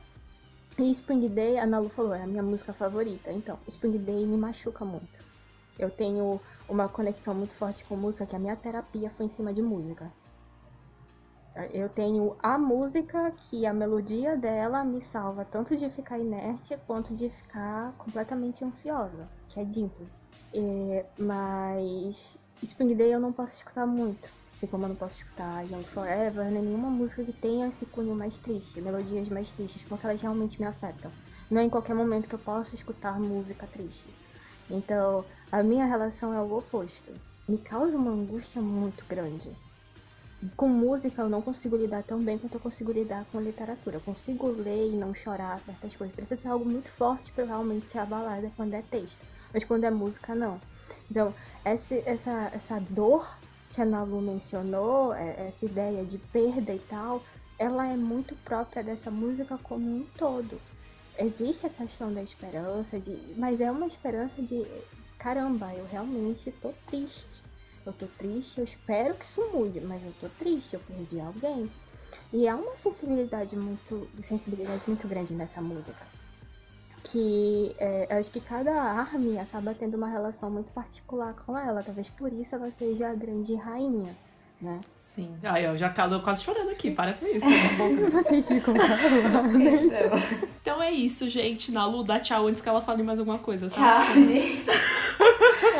[0.77, 3.31] E Spring Day, a Nalu falou, é a minha música favorita.
[3.31, 5.19] Então, Spring Day me machuca muito.
[5.79, 6.41] Eu tenho
[6.71, 10.09] uma conexão muito forte com música, que a minha terapia foi em cima de música.
[11.73, 17.13] Eu tenho a música que a melodia dela me salva tanto de ficar inerte quanto
[17.13, 20.07] de ficar completamente ansiosa, que é Dimple.
[20.53, 24.31] É, mas Spring Day eu não posso escutar muito.
[24.55, 28.15] Assim como eu não posso escutar Young Forever, nem nenhuma música que tenha esse cunho
[28.15, 31.11] mais triste, melodias mais tristes, porque elas realmente me afetam.
[31.49, 34.07] Não é em qualquer momento que eu posso escutar música triste.
[34.69, 37.11] Então, a minha relação é o oposto.
[37.45, 39.51] Me causa uma angústia muito grande.
[40.55, 43.97] Com música eu não consigo lidar tão bem quanto eu consigo lidar com literatura.
[43.97, 46.15] Eu consigo ler e não chorar certas coisas.
[46.15, 49.19] Precisa ser algo muito forte para realmente ser abalada quando é texto.
[49.53, 50.61] Mas quando é música, não.
[51.09, 51.33] Então,
[51.65, 53.29] essa, essa, essa dor
[53.73, 57.21] que a Nalu mencionou, é, essa ideia de perda e tal,
[57.59, 60.61] ela é muito própria dessa música como um todo.
[61.17, 64.65] Existe a questão da esperança, de, mas é uma esperança de
[65.21, 67.43] caramba, eu realmente tô triste.
[67.85, 71.71] Eu tô triste, eu espero que isso mude, mas eu tô triste, eu perdi alguém.
[72.33, 76.05] E há uma sensibilidade muito, sensibilidade muito grande nessa música.
[77.03, 81.83] Que é, eu acho que cada arme acaba tendo uma relação muito particular com ela.
[81.83, 84.15] Talvez por isso ela seja a grande rainha
[84.61, 84.79] né?
[84.95, 85.35] Sim.
[85.43, 87.45] Ai, eu já tô quase chorando aqui, para com isso.
[89.51, 89.89] Né?
[90.61, 91.71] então é isso, gente.
[91.71, 94.05] Nalu, dá tchau antes que ela fale mais alguma coisa, tá?
[94.05, 94.65] Tchau, gente.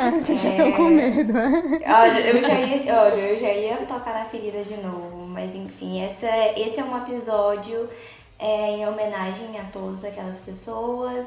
[0.02, 1.32] Ah, vocês já estão com medo.
[1.32, 6.00] Olha, eu já ia, olha, eu já ia tocar na ferida de novo, mas enfim,
[6.00, 6.26] essa,
[6.58, 7.88] esse é um episódio
[8.36, 11.24] é, em homenagem a todas aquelas pessoas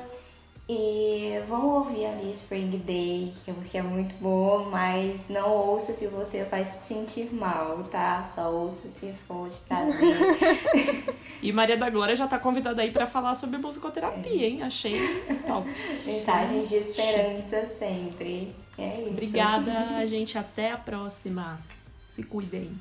[0.68, 6.44] e vamos ouvir ali Spring Day, porque é muito bom, mas não ouça se você
[6.44, 8.32] vai se sentir mal, tá?
[8.34, 11.16] Só ouça se for te trazer.
[11.40, 14.64] e Maria da Glória já tá convidada aí para falar sobre musicoterapia, hein?
[14.64, 15.00] Achei
[15.46, 15.70] top.
[15.70, 18.56] Mensagens de esperança sempre.
[18.78, 19.12] É isso.
[19.12, 20.38] Obrigada, gente.
[20.38, 21.60] Até a próxima.
[22.08, 22.72] Se cuidem.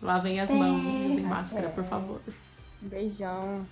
[0.00, 2.20] Lavem as mãos e usem máscara, por favor.
[2.80, 3.66] Beijão.